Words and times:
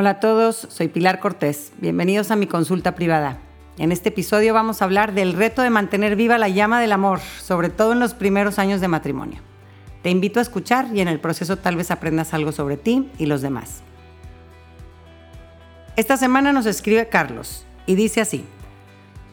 Hola 0.00 0.12
a 0.12 0.20
todos, 0.20 0.66
soy 0.70 0.88
Pilar 0.88 1.20
Cortés. 1.20 1.74
Bienvenidos 1.76 2.30
a 2.30 2.36
mi 2.36 2.46
consulta 2.46 2.94
privada. 2.94 3.36
En 3.76 3.92
este 3.92 4.08
episodio 4.08 4.54
vamos 4.54 4.80
a 4.80 4.86
hablar 4.86 5.12
del 5.12 5.34
reto 5.34 5.60
de 5.60 5.68
mantener 5.68 6.16
viva 6.16 6.38
la 6.38 6.48
llama 6.48 6.80
del 6.80 6.92
amor, 6.92 7.20
sobre 7.20 7.68
todo 7.68 7.92
en 7.92 8.00
los 8.00 8.14
primeros 8.14 8.58
años 8.58 8.80
de 8.80 8.88
matrimonio. 8.88 9.42
Te 10.02 10.08
invito 10.08 10.38
a 10.38 10.42
escuchar 10.42 10.86
y 10.94 11.02
en 11.02 11.08
el 11.08 11.20
proceso 11.20 11.58
tal 11.58 11.76
vez 11.76 11.90
aprendas 11.90 12.32
algo 12.32 12.50
sobre 12.50 12.78
ti 12.78 13.10
y 13.18 13.26
los 13.26 13.42
demás. 13.42 13.82
Esta 15.96 16.16
semana 16.16 16.54
nos 16.54 16.64
escribe 16.64 17.10
Carlos 17.10 17.66
y 17.84 17.94
dice 17.94 18.22
así, 18.22 18.46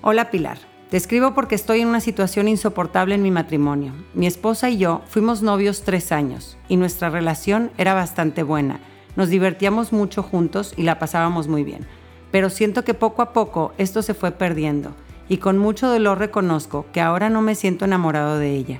Hola 0.02 0.30
Pilar, 0.32 0.58
te 0.90 0.98
escribo 0.98 1.34
porque 1.34 1.56
estoy 1.56 1.80
en 1.80 1.88
una 1.88 2.02
situación 2.02 2.50
insoportable 2.50 3.16
en 3.16 3.22
mi 3.22 3.32
matrimonio. 3.32 3.94
Mi 4.14 4.28
esposa 4.28 4.70
y 4.70 4.80
yo 4.80 5.02
fuimos 5.08 5.42
novios 5.42 5.84
tres 5.84 6.12
años 6.12 6.58
y 6.68 6.76
nuestra 6.76 7.10
relación 7.10 7.72
era 7.78 7.94
bastante 7.94 8.44
buena. 8.44 8.82
Nos 9.18 9.30
divertíamos 9.30 9.92
mucho 9.92 10.22
juntos 10.22 10.76
y 10.78 10.84
la 10.84 11.00
pasábamos 11.00 11.48
muy 11.48 11.64
bien. 11.64 11.88
Pero 12.32 12.52
siento 12.52 12.86
que 12.86 12.94
poco 12.94 13.24
a 13.24 13.34
poco 13.34 13.74
esto 13.80 14.04
se 14.04 14.14
fue 14.14 14.32
perdiendo 14.32 14.94
y 15.28 15.38
con 15.38 15.58
mucho 15.58 15.88
dolor 15.88 16.20
reconozco 16.20 16.86
que 16.94 17.02
ahora 17.02 17.30
no 17.30 17.42
me 17.42 17.56
siento 17.56 17.86
enamorado 17.86 18.38
de 18.38 18.54
ella. 18.54 18.80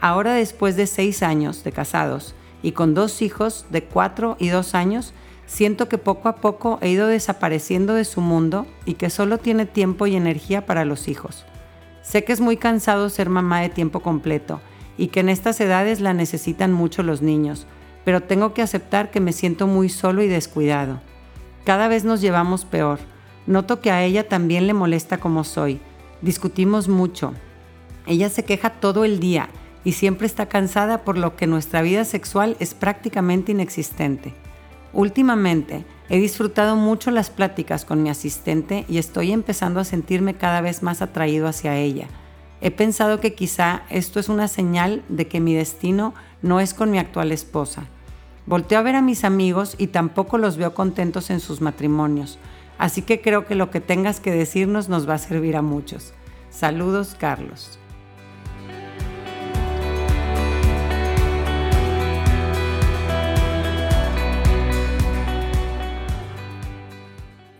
Ahora 0.00 0.34
después 0.34 0.76
de 0.76 0.86
seis 0.86 1.22
años 1.22 1.64
de 1.64 1.72
casados 1.72 2.34
y 2.62 2.72
con 2.72 2.92
dos 2.92 3.22
hijos 3.22 3.64
de 3.70 3.82
cuatro 3.82 4.36
y 4.38 4.48
dos 4.48 4.74
años, 4.74 5.14
siento 5.46 5.88
que 5.88 5.96
poco 5.96 6.28
a 6.28 6.36
poco 6.36 6.78
he 6.82 6.90
ido 6.90 7.06
desapareciendo 7.06 7.94
de 7.94 8.04
su 8.04 8.20
mundo 8.20 8.66
y 8.84 8.94
que 8.94 9.08
solo 9.08 9.38
tiene 9.38 9.64
tiempo 9.64 10.06
y 10.06 10.14
energía 10.14 10.66
para 10.66 10.84
los 10.84 11.08
hijos. 11.08 11.46
Sé 12.02 12.22
que 12.22 12.34
es 12.34 12.40
muy 12.40 12.58
cansado 12.58 13.08
ser 13.08 13.30
mamá 13.30 13.62
de 13.62 13.70
tiempo 13.70 14.00
completo 14.00 14.60
y 14.98 15.06
que 15.06 15.20
en 15.20 15.30
estas 15.30 15.58
edades 15.58 16.00
la 16.00 16.12
necesitan 16.12 16.70
mucho 16.70 17.02
los 17.02 17.22
niños, 17.22 17.66
pero 18.04 18.22
tengo 18.22 18.54
que 18.54 18.62
aceptar 18.62 19.10
que 19.10 19.20
me 19.20 19.32
siento 19.32 19.66
muy 19.66 19.88
solo 19.88 20.22
y 20.22 20.28
descuidado. 20.28 21.00
Cada 21.64 21.88
vez 21.88 22.04
nos 22.04 22.20
llevamos 22.20 22.64
peor. 22.64 22.98
Noto 23.46 23.80
que 23.80 23.90
a 23.90 24.02
ella 24.04 24.28
también 24.28 24.66
le 24.66 24.74
molesta 24.74 25.18
como 25.18 25.44
soy. 25.44 25.80
Discutimos 26.22 26.88
mucho. 26.88 27.34
Ella 28.06 28.28
se 28.28 28.44
queja 28.44 28.70
todo 28.70 29.04
el 29.04 29.20
día 29.20 29.48
y 29.84 29.92
siempre 29.92 30.26
está 30.26 30.46
cansada 30.46 31.04
por 31.04 31.16
lo 31.18 31.36
que 31.36 31.46
nuestra 31.46 31.82
vida 31.82 32.04
sexual 32.04 32.56
es 32.60 32.74
prácticamente 32.74 33.52
inexistente. 33.52 34.34
Últimamente 34.92 35.84
he 36.08 36.18
disfrutado 36.18 36.76
mucho 36.76 37.10
las 37.10 37.30
pláticas 37.30 37.84
con 37.84 38.02
mi 38.02 38.10
asistente 38.10 38.84
y 38.88 38.98
estoy 38.98 39.32
empezando 39.32 39.80
a 39.80 39.84
sentirme 39.84 40.34
cada 40.34 40.60
vez 40.60 40.82
más 40.82 41.00
atraído 41.02 41.46
hacia 41.46 41.76
ella. 41.76 42.08
He 42.60 42.70
pensado 42.70 43.20
que 43.20 43.34
quizá 43.34 43.82
esto 43.90 44.20
es 44.20 44.28
una 44.28 44.46
señal 44.46 45.02
de 45.08 45.26
que 45.26 45.40
mi 45.40 45.54
destino 45.54 46.14
no 46.42 46.60
es 46.60 46.74
con 46.74 46.90
mi 46.90 46.98
actual 46.98 47.32
esposa. 47.32 47.86
Volteo 48.46 48.78
a 48.78 48.82
ver 48.82 48.96
a 48.96 49.02
mis 49.02 49.24
amigos 49.24 49.74
y 49.78 49.88
tampoco 49.88 50.38
los 50.38 50.56
veo 50.56 50.74
contentos 50.74 51.30
en 51.30 51.40
sus 51.40 51.60
matrimonios, 51.60 52.38
así 52.78 53.02
que 53.02 53.20
creo 53.20 53.46
que 53.46 53.54
lo 53.54 53.70
que 53.70 53.80
tengas 53.80 54.20
que 54.20 54.30
decirnos 54.30 54.88
nos 54.88 55.08
va 55.08 55.14
a 55.14 55.18
servir 55.18 55.56
a 55.56 55.62
muchos. 55.62 56.12
Saludos, 56.50 57.16
Carlos. 57.18 57.79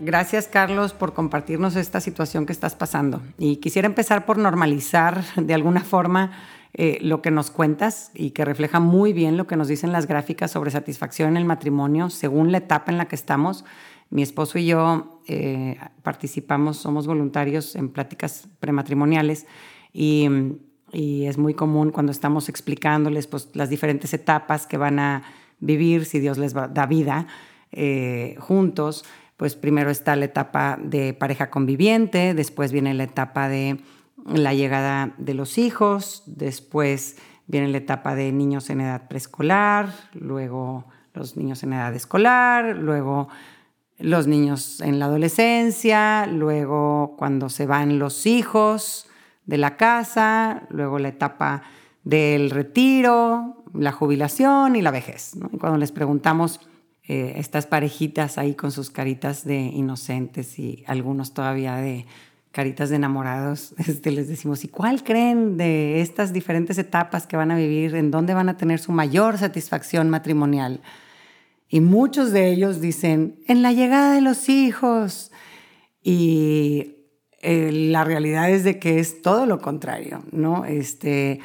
Gracias, 0.03 0.49
Carlos, 0.49 0.95
por 0.95 1.13
compartirnos 1.13 1.77
esta 1.77 2.01
situación 2.01 2.47
que 2.47 2.55
estás 2.55 2.75
pasando. 2.75 3.21
Y 3.37 3.57
quisiera 3.57 3.85
empezar 3.85 4.25
por 4.25 4.39
normalizar 4.39 5.23
de 5.37 5.53
alguna 5.53 5.83
forma 5.83 6.33
eh, 6.73 6.97
lo 7.03 7.21
que 7.21 7.31
nos 7.31 7.51
cuentas 7.51 8.11
y 8.15 8.31
que 8.31 8.47
refleja 8.47 8.81
muy 8.81 9.13
bien 9.13 9.37
lo 9.37 9.47
que 9.47 9.57
nos 9.57 9.69
dicen 9.69 9.93
las 9.93 10.07
gráficas 10.07 10.53
sobre 10.53 10.71
satisfacción 10.71 11.29
en 11.29 11.37
el 11.37 11.45
matrimonio 11.45 12.09
según 12.09 12.51
la 12.51 12.59
etapa 12.59 12.91
en 12.91 12.97
la 12.97 13.09
que 13.09 13.15
estamos. 13.15 13.67
Mi 14.09 14.23
esposo 14.23 14.59
y 14.59 14.65
yo 14.65 15.21
eh, 15.27 15.79
participamos, 16.03 16.79
somos 16.79 17.07
voluntarios 17.07 17.77
en 17.77 17.91
pláticas 17.91 18.49
prematrimoniales 18.59 19.47
y, 19.93 20.29
es 20.93 21.39
muy 21.39 21.55
común 21.55 21.93
cuando 21.93 22.11
estamos 22.11 22.49
explicándoles 22.49 23.29
pues, 23.29 23.51
las 23.53 23.71
diferentes 23.71 24.13
etapas 24.13 24.67
que 24.67 24.77
van 24.77 24.99
a 24.99 25.23
vivir 25.61 26.05
si 26.05 26.19
Dios 26.19 26.37
les 26.37 26.53
da 26.53 26.87
vida 26.87 27.29
eh, 27.71 28.35
juntos 28.41 29.05
pues 29.41 29.57
primero 29.57 29.89
está 29.89 30.17
la 30.17 30.27
etapa 30.27 30.79
de 30.79 31.15
pareja 31.15 31.49
conviviente, 31.49 32.35
después 32.35 32.73
viene 32.73 32.93
la 32.93 33.05
etapa 33.05 33.49
de 33.49 33.81
la 34.27 34.53
llegada 34.53 35.15
de 35.17 35.33
los 35.33 35.57
hijos, 35.57 36.25
después 36.27 37.17
viene 37.47 37.69
la 37.69 37.79
etapa 37.79 38.15
de 38.15 38.33
niños 38.33 38.69
en 38.69 38.83
edad 38.83 39.09
preescolar, 39.09 39.95
luego 40.13 40.85
los 41.15 41.39
niños 41.39 41.63
en 41.63 41.73
edad 41.73 41.95
escolar, 41.95 42.77
luego 42.77 43.29
los 43.99 44.27
niños 44.27 44.83
en 44.83 44.99
la 44.99 45.07
adolescencia, 45.07 46.27
luego 46.27 47.15
cuando 47.17 47.49
se 47.49 47.65
van 47.65 47.99
los 47.99 48.27
hijos 48.27 49.09
de 49.47 49.57
la 49.57 49.79
casa, 49.79 50.65
luego 50.69 50.99
la 50.99 51.09
etapa 51.09 51.63
del 52.05 52.51
retiro, 52.51 53.65
la 53.73 53.93
jubilación 53.93 54.77
y 54.77 54.83
la 54.83 54.91
vejez. 54.91 55.33
Y 55.51 55.57
cuando 55.57 55.79
les 55.79 55.93
preguntamos 55.93 56.61
eh, 57.07 57.35
estas 57.37 57.67
parejitas 57.67 58.39
ahí 58.39 58.55
con 58.55 58.73
sus 58.73 58.91
caritas 58.91 59.45
de 59.45 59.59
inocentes 59.59 60.59
y 60.59 60.85
algunos 60.87 61.35
todavía 61.35 61.77
de 61.77 62.07
caritas 62.53 62.91
de 62.91 62.97
enamorados, 62.97 63.75
este, 63.87 64.11
les 64.11 64.29
decimos, 64.29 64.65
¿y 64.65 64.69
cuál 64.69 65.05
creen 65.05 65.57
de 65.57 66.01
estas 66.01 66.33
diferentes 66.33 66.79
etapas 66.79 67.27
que 67.27 67.37
van 67.37 67.51
a 67.51 67.57
vivir? 67.57 67.95
¿En 67.95 68.11
dónde 68.11 68.35
van 68.35 68.49
a 68.49 68.57
tener 68.57 68.81
su 68.81 68.93
mayor 68.93 69.39
satisfacción 69.39 70.11
matrimonial? 70.11 70.81
Y 71.69 71.81
muchos 71.81 72.33
de 72.33 72.51
ellos 72.51 72.81
dicen, 72.81 73.39
en 73.47 73.63
la 73.63 73.73
llegada 73.73 74.15
de 74.15 74.21
los 74.21 74.49
hijos. 74.49 75.31
Y 76.03 76.97
eh, 77.43 77.71
la 77.73 78.03
realidad 78.05 78.51
es 78.51 78.65
de 78.65 78.79
que 78.79 78.99
es 78.99 79.23
todo 79.23 79.47
lo 79.47 79.61
contrario, 79.61 80.25
¿no? 80.33 80.65
Este, 80.65 81.41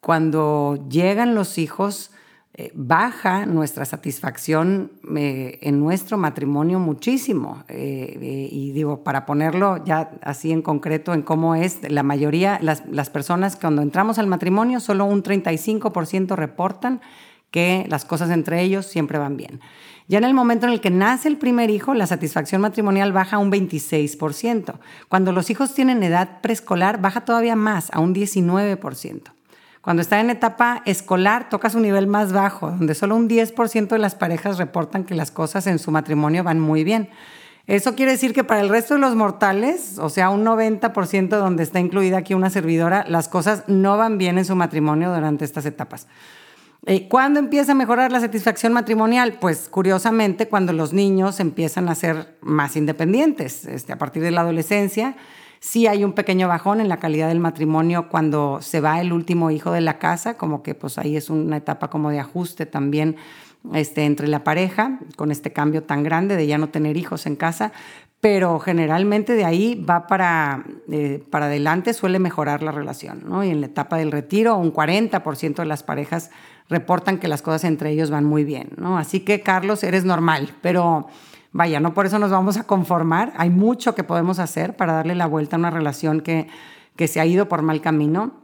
cuando 0.00 0.86
llegan 0.88 1.34
los 1.34 1.58
hijos, 1.58 2.12
eh, 2.56 2.70
baja 2.72 3.46
nuestra 3.46 3.84
satisfacción 3.84 4.92
eh, 5.16 5.58
en 5.62 5.80
nuestro 5.80 6.16
matrimonio 6.18 6.78
muchísimo. 6.78 7.64
Eh, 7.66 8.48
y 8.48 8.70
digo, 8.70 9.02
para 9.02 9.26
ponerlo 9.26 9.84
ya 9.84 10.12
así 10.22 10.52
en 10.52 10.62
concreto 10.62 11.14
en 11.14 11.22
cómo 11.22 11.56
es, 11.56 11.78
la 11.90 12.04
mayoría, 12.04 12.60
las, 12.62 12.86
las 12.86 13.10
personas 13.10 13.56
cuando 13.56 13.82
entramos 13.82 14.20
al 14.20 14.28
matrimonio, 14.28 14.78
solo 14.78 15.04
un 15.04 15.24
35% 15.24 16.36
reportan 16.36 17.00
que 17.50 17.86
las 17.88 18.04
cosas 18.04 18.30
entre 18.30 18.62
ellos 18.62 18.86
siempre 18.86 19.18
van 19.18 19.36
bien. 19.36 19.60
Ya 20.06 20.18
en 20.18 20.24
el 20.24 20.34
momento 20.34 20.66
en 20.66 20.74
el 20.74 20.80
que 20.80 20.90
nace 20.90 21.26
el 21.26 21.38
primer 21.38 21.70
hijo, 21.70 21.92
la 21.94 22.06
satisfacción 22.06 22.60
matrimonial 22.60 23.12
baja 23.12 23.38
un 23.38 23.50
26%. 23.50 24.74
Cuando 25.08 25.32
los 25.32 25.50
hijos 25.50 25.74
tienen 25.74 26.04
edad 26.04 26.40
preescolar, 26.40 27.00
baja 27.00 27.24
todavía 27.24 27.56
más, 27.56 27.90
a 27.92 27.98
un 27.98 28.14
19%. 28.14 29.34
Cuando 29.84 30.00
está 30.00 30.18
en 30.18 30.30
etapa 30.30 30.80
escolar, 30.86 31.50
toca 31.50 31.68
su 31.68 31.78
nivel 31.78 32.06
más 32.06 32.32
bajo, 32.32 32.70
donde 32.70 32.94
solo 32.94 33.16
un 33.16 33.28
10% 33.28 33.88
de 33.88 33.98
las 33.98 34.14
parejas 34.14 34.56
reportan 34.56 35.04
que 35.04 35.14
las 35.14 35.30
cosas 35.30 35.66
en 35.66 35.78
su 35.78 35.90
matrimonio 35.90 36.42
van 36.42 36.58
muy 36.58 36.84
bien. 36.84 37.10
Eso 37.66 37.94
quiere 37.94 38.12
decir 38.12 38.32
que 38.32 38.44
para 38.44 38.62
el 38.62 38.70
resto 38.70 38.94
de 38.94 39.00
los 39.00 39.14
mortales, 39.14 39.98
o 39.98 40.08
sea, 40.08 40.30
un 40.30 40.42
90% 40.42 41.28
donde 41.28 41.62
está 41.62 41.80
incluida 41.80 42.16
aquí 42.16 42.32
una 42.32 42.48
servidora, 42.48 43.04
las 43.08 43.28
cosas 43.28 43.64
no 43.66 43.98
van 43.98 44.16
bien 44.16 44.38
en 44.38 44.46
su 44.46 44.56
matrimonio 44.56 45.12
durante 45.12 45.44
estas 45.44 45.66
etapas. 45.66 46.06
Eh, 46.86 47.06
¿Cuándo 47.06 47.38
empieza 47.38 47.72
a 47.72 47.74
mejorar 47.74 48.10
la 48.10 48.20
satisfacción 48.20 48.72
matrimonial? 48.72 49.36
Pues 49.38 49.68
curiosamente 49.68 50.48
cuando 50.48 50.72
los 50.72 50.94
niños 50.94 51.40
empiezan 51.40 51.90
a 51.90 51.94
ser 51.94 52.38
más 52.40 52.74
independientes, 52.76 53.66
este, 53.66 53.92
a 53.92 53.98
partir 53.98 54.22
de 54.22 54.30
la 54.30 54.40
adolescencia 54.40 55.14
Sí 55.64 55.86
hay 55.86 56.04
un 56.04 56.12
pequeño 56.12 56.46
bajón 56.46 56.82
en 56.82 56.90
la 56.90 56.98
calidad 56.98 57.28
del 57.28 57.40
matrimonio 57.40 58.10
cuando 58.10 58.58
se 58.60 58.82
va 58.82 59.00
el 59.00 59.14
último 59.14 59.50
hijo 59.50 59.72
de 59.72 59.80
la 59.80 59.98
casa, 59.98 60.36
como 60.36 60.62
que 60.62 60.74
pues 60.74 60.98
ahí 60.98 61.16
es 61.16 61.30
una 61.30 61.56
etapa 61.56 61.88
como 61.88 62.10
de 62.10 62.20
ajuste 62.20 62.66
también 62.66 63.16
este, 63.72 64.04
entre 64.04 64.28
la 64.28 64.44
pareja, 64.44 64.98
con 65.16 65.30
este 65.30 65.54
cambio 65.54 65.82
tan 65.82 66.02
grande 66.02 66.36
de 66.36 66.46
ya 66.46 66.58
no 66.58 66.68
tener 66.68 66.98
hijos 66.98 67.24
en 67.24 67.34
casa, 67.34 67.72
pero 68.20 68.58
generalmente 68.58 69.32
de 69.32 69.46
ahí 69.46 69.74
va 69.74 70.06
para, 70.06 70.66
eh, 70.92 71.24
para 71.30 71.46
adelante, 71.46 71.94
suele 71.94 72.18
mejorar 72.18 72.62
la 72.62 72.70
relación, 72.70 73.22
¿no? 73.26 73.42
Y 73.42 73.48
en 73.48 73.62
la 73.62 73.66
etapa 73.68 73.96
del 73.96 74.12
retiro, 74.12 74.56
un 74.56 74.70
40% 74.70 75.62
de 75.62 75.66
las 75.66 75.82
parejas 75.82 76.30
reportan 76.68 77.16
que 77.16 77.26
las 77.26 77.40
cosas 77.40 77.64
entre 77.64 77.90
ellos 77.90 78.10
van 78.10 78.26
muy 78.26 78.44
bien, 78.44 78.68
¿no? 78.76 78.98
Así 78.98 79.20
que, 79.20 79.40
Carlos, 79.40 79.82
eres 79.82 80.04
normal, 80.04 80.50
pero 80.60 81.08
Vaya, 81.54 81.78
no 81.78 81.94
por 81.94 82.04
eso 82.04 82.18
nos 82.18 82.32
vamos 82.32 82.56
a 82.56 82.64
conformar. 82.64 83.32
Hay 83.36 83.48
mucho 83.48 83.94
que 83.94 84.02
podemos 84.02 84.40
hacer 84.40 84.74
para 84.74 84.92
darle 84.92 85.14
la 85.14 85.26
vuelta 85.26 85.54
a 85.54 85.60
una 85.60 85.70
relación 85.70 86.20
que, 86.20 86.48
que 86.96 87.06
se 87.06 87.20
ha 87.20 87.26
ido 87.26 87.48
por 87.48 87.62
mal 87.62 87.80
camino. 87.80 88.42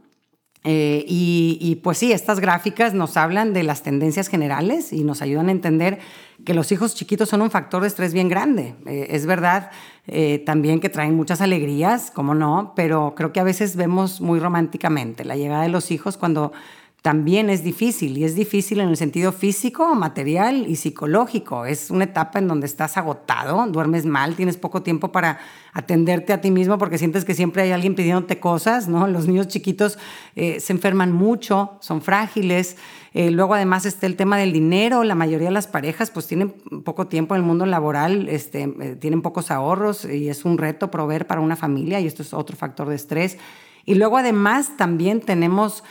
Eh, 0.62 1.04
y, 1.08 1.80
pues 1.82 1.98
sí, 1.98 2.12
estas 2.12 2.38
gráficas 2.38 2.94
nos 2.94 3.16
hablan 3.16 3.52
de 3.52 3.64
las 3.64 3.82
tendencias 3.82 4.28
generales 4.28 4.92
y 4.92 5.02
nos 5.02 5.22
ayudan 5.22 5.48
a 5.48 5.52
entender 5.52 5.98
que 6.44 6.54
los 6.54 6.70
hijos 6.70 6.94
chiquitos 6.94 7.28
son 7.30 7.42
un 7.42 7.50
factor 7.50 7.82
de 7.82 7.88
estrés 7.88 8.12
bien 8.12 8.28
grande. 8.28 8.76
Eh, 8.86 9.08
es 9.10 9.26
verdad 9.26 9.72
eh, 10.06 10.38
también 10.46 10.78
que 10.78 10.88
traen 10.88 11.16
muchas 11.16 11.40
alegrías, 11.40 12.12
como 12.12 12.36
no, 12.36 12.74
pero 12.76 13.14
creo 13.16 13.32
que 13.32 13.40
a 13.40 13.44
veces 13.44 13.74
vemos 13.74 14.20
muy 14.20 14.38
románticamente 14.38 15.24
la 15.24 15.34
llegada 15.34 15.62
de 15.62 15.68
los 15.68 15.90
hijos 15.90 16.16
cuando 16.16 16.52
también 17.02 17.48
es 17.48 17.64
difícil 17.64 18.18
y 18.18 18.24
es 18.24 18.34
difícil 18.34 18.80
en 18.80 18.90
el 18.90 18.96
sentido 18.96 19.32
físico, 19.32 19.94
material 19.94 20.66
y 20.68 20.76
psicológico. 20.76 21.64
Es 21.64 21.90
una 21.90 22.04
etapa 22.04 22.38
en 22.38 22.46
donde 22.46 22.66
estás 22.66 22.98
agotado, 22.98 23.66
duermes 23.68 24.04
mal, 24.04 24.36
tienes 24.36 24.58
poco 24.58 24.82
tiempo 24.82 25.10
para 25.10 25.38
atenderte 25.72 26.34
a 26.34 26.42
ti 26.42 26.50
mismo 26.50 26.76
porque 26.76 26.98
sientes 26.98 27.24
que 27.24 27.34
siempre 27.34 27.62
hay 27.62 27.72
alguien 27.72 27.94
pidiéndote 27.94 28.38
cosas, 28.38 28.86
¿no? 28.86 29.06
Los 29.06 29.26
niños 29.26 29.48
chiquitos 29.48 29.98
eh, 30.36 30.60
se 30.60 30.74
enferman 30.74 31.10
mucho, 31.10 31.78
son 31.80 32.02
frágiles. 32.02 32.76
Eh, 33.14 33.30
luego 33.30 33.54
además 33.54 33.86
está 33.86 34.06
el 34.06 34.16
tema 34.16 34.36
del 34.36 34.52
dinero. 34.52 35.02
La 35.02 35.14
mayoría 35.14 35.48
de 35.48 35.54
las 35.54 35.68
parejas 35.68 36.10
pues 36.10 36.26
tienen 36.26 36.50
poco 36.84 37.06
tiempo 37.06 37.34
en 37.34 37.40
el 37.40 37.46
mundo 37.46 37.64
laboral, 37.64 38.28
este, 38.28 38.64
eh, 38.64 38.96
tienen 38.96 39.22
pocos 39.22 39.50
ahorros 39.50 40.04
y 40.04 40.28
es 40.28 40.44
un 40.44 40.58
reto 40.58 40.90
proveer 40.90 41.26
para 41.26 41.40
una 41.40 41.56
familia 41.56 41.98
y 41.98 42.06
esto 42.06 42.22
es 42.22 42.34
otro 42.34 42.58
factor 42.58 42.90
de 42.90 42.96
estrés. 42.96 43.38
Y 43.86 43.94
luego 43.94 44.18
además 44.18 44.76
también 44.76 45.20
tenemos 45.20 45.82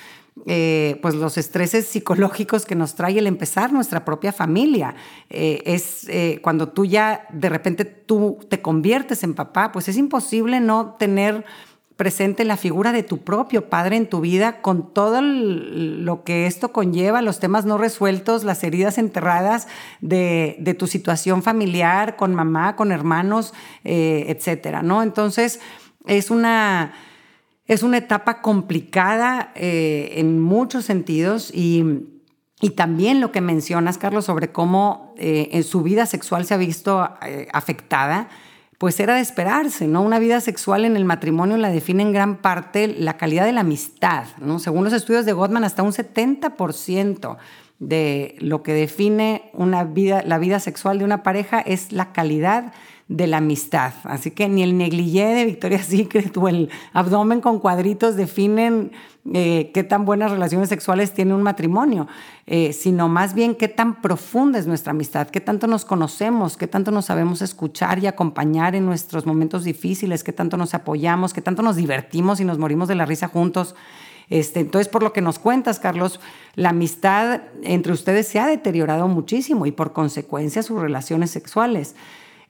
eh, 0.45 0.99
pues 1.01 1.15
los 1.15 1.37
estreses 1.37 1.85
psicológicos 1.85 2.65
que 2.65 2.75
nos 2.75 2.95
trae 2.95 3.17
el 3.19 3.27
empezar 3.27 3.73
nuestra 3.73 4.05
propia 4.05 4.31
familia. 4.31 4.95
Eh, 5.29 5.61
es 5.65 6.07
eh, 6.09 6.39
cuando 6.41 6.69
tú 6.69 6.85
ya 6.85 7.27
de 7.31 7.49
repente 7.49 7.85
tú 7.85 8.39
te 8.49 8.61
conviertes 8.61 9.23
en 9.23 9.33
papá, 9.33 9.71
pues 9.71 9.87
es 9.89 9.97
imposible 9.97 10.59
no 10.59 10.95
tener 10.97 11.45
presente 11.95 12.45
la 12.45 12.55
figura 12.55 12.93
de 12.93 13.03
tu 13.03 13.19
propio 13.19 13.69
padre 13.69 13.97
en 13.97 14.07
tu 14.07 14.21
vida 14.21 14.61
con 14.61 14.93
todo 14.93 15.21
lo 15.21 16.23
que 16.23 16.47
esto 16.47 16.71
conlleva, 16.71 17.21
los 17.21 17.39
temas 17.39 17.65
no 17.65 17.77
resueltos, 17.77 18.45
las 18.45 18.63
heridas 18.63 18.97
enterradas 18.97 19.67
de, 19.99 20.55
de 20.59 20.73
tu 20.73 20.87
situación 20.87 21.43
familiar 21.43 22.15
con 22.15 22.33
mamá, 22.33 22.77
con 22.77 22.93
hermanos, 22.93 23.53
etcétera, 23.83 24.81
¿no? 24.81 25.03
Entonces, 25.03 25.59
es 26.05 26.31
una 26.31 26.93
es 27.69 27.83
una 27.83 27.97
etapa 27.97 28.41
complicada 28.41 29.51
eh, 29.53 30.13
en 30.15 30.39
muchos 30.39 30.85
sentidos 30.85 31.51
y, 31.53 31.85
también 32.75 33.21
lo 33.21 33.31
que 33.31 33.39
mencionas, 33.39 33.97
Carlos, 33.97 34.25
sobre 34.25 34.51
cómo 34.51 35.13
eh, 35.17 35.49
en 35.53 35.63
su 35.63 35.81
vida 35.81 36.05
sexual 36.05 36.43
se 36.43 36.55
ha 36.55 36.57
visto 36.57 37.09
eh, 37.21 37.47
afectada, 37.53 38.27
pues 38.79 38.99
era 38.99 39.13
de 39.13 39.21
esperarse, 39.21 39.87
¿no? 39.87 40.01
Una 40.01 40.19
vida 40.19 40.41
sexual 40.41 40.83
en 40.83 40.97
el 40.97 41.05
matrimonio 41.05 41.55
la 41.57 41.69
define 41.69 42.03
en 42.03 42.11
gran 42.11 42.37
parte 42.37 42.87
la 42.87 43.15
calidad 43.17 43.45
de 43.45 43.53
la 43.53 43.61
amistad, 43.61 44.25
¿no? 44.41 44.59
Según 44.59 44.83
los 44.83 44.93
estudios 44.93 45.25
de 45.25 45.33
Gottman, 45.33 45.63
hasta 45.63 45.83
un 45.83 45.91
70% 45.91 47.37
de 47.77 48.35
lo 48.39 48.61
que 48.63 48.73
define 48.73 49.51
una 49.53 49.83
vida, 49.83 50.23
la 50.25 50.39
vida 50.39 50.59
sexual 50.59 50.97
de 50.97 51.05
una 51.05 51.23
pareja 51.23 51.61
es 51.61 51.91
la 51.91 52.11
calidad 52.13 52.73
de 53.09 53.25
la 53.25 53.37
amistad. 53.37 53.93
Así 54.03 54.29
que 54.31 54.47
ni 54.47 54.61
el 54.61 54.77
negligé 54.77 55.25
de 55.25 55.45
Victoria's 55.45 55.87
Secret 55.87 56.37
o 56.37 56.47
el 56.47 56.69
abdomen 56.93 57.41
con 57.41 57.59
cuadritos 57.59 58.15
definen 58.15 58.91
eh, 59.33 59.71
qué 59.73 59.83
tan 59.83 60.05
buenas 60.05 60.31
relaciones 60.31 60.69
sexuales 60.69 61.11
tiene 61.11 61.33
un 61.33 61.41
matrimonio, 61.41 62.07
eh, 62.45 62.71
sino 62.71 63.09
más 63.09 63.33
bien 63.33 63.55
qué 63.55 63.67
tan 63.67 64.01
profunda 64.01 64.59
es 64.59 64.67
nuestra 64.67 64.91
amistad, 64.91 65.27
qué 65.27 65.41
tanto 65.41 65.65
nos 65.65 65.85
conocemos, 65.85 66.55
qué 66.55 66.67
tanto 66.67 66.91
nos 66.91 67.05
sabemos 67.05 67.41
escuchar 67.41 67.97
y 67.97 68.05
acompañar 68.05 68.75
en 68.75 68.85
nuestros 68.85 69.25
momentos 69.25 69.63
difíciles, 69.63 70.23
qué 70.23 70.31
tanto 70.31 70.55
nos 70.55 70.75
apoyamos, 70.75 71.33
qué 71.33 71.41
tanto 71.41 71.63
nos 71.63 71.77
divertimos 71.77 72.39
y 72.39 72.45
nos 72.45 72.59
morimos 72.59 72.87
de 72.87 72.95
la 72.95 73.07
risa 73.07 73.27
juntos. 73.27 73.75
Este, 74.29 74.59
entonces, 74.59 74.87
por 74.87 75.01
lo 75.01 75.13
que 75.13 75.21
nos 75.21 75.39
cuentas, 75.39 75.79
Carlos, 75.79 76.19
la 76.53 76.69
amistad 76.69 77.41
entre 77.63 77.91
ustedes 77.91 78.27
se 78.27 78.39
ha 78.39 78.45
deteriorado 78.45 79.07
muchísimo 79.07 79.65
y 79.65 79.71
por 79.71 79.93
consecuencia 79.93 80.61
sus 80.61 80.79
relaciones 80.79 81.31
sexuales. 81.31 81.95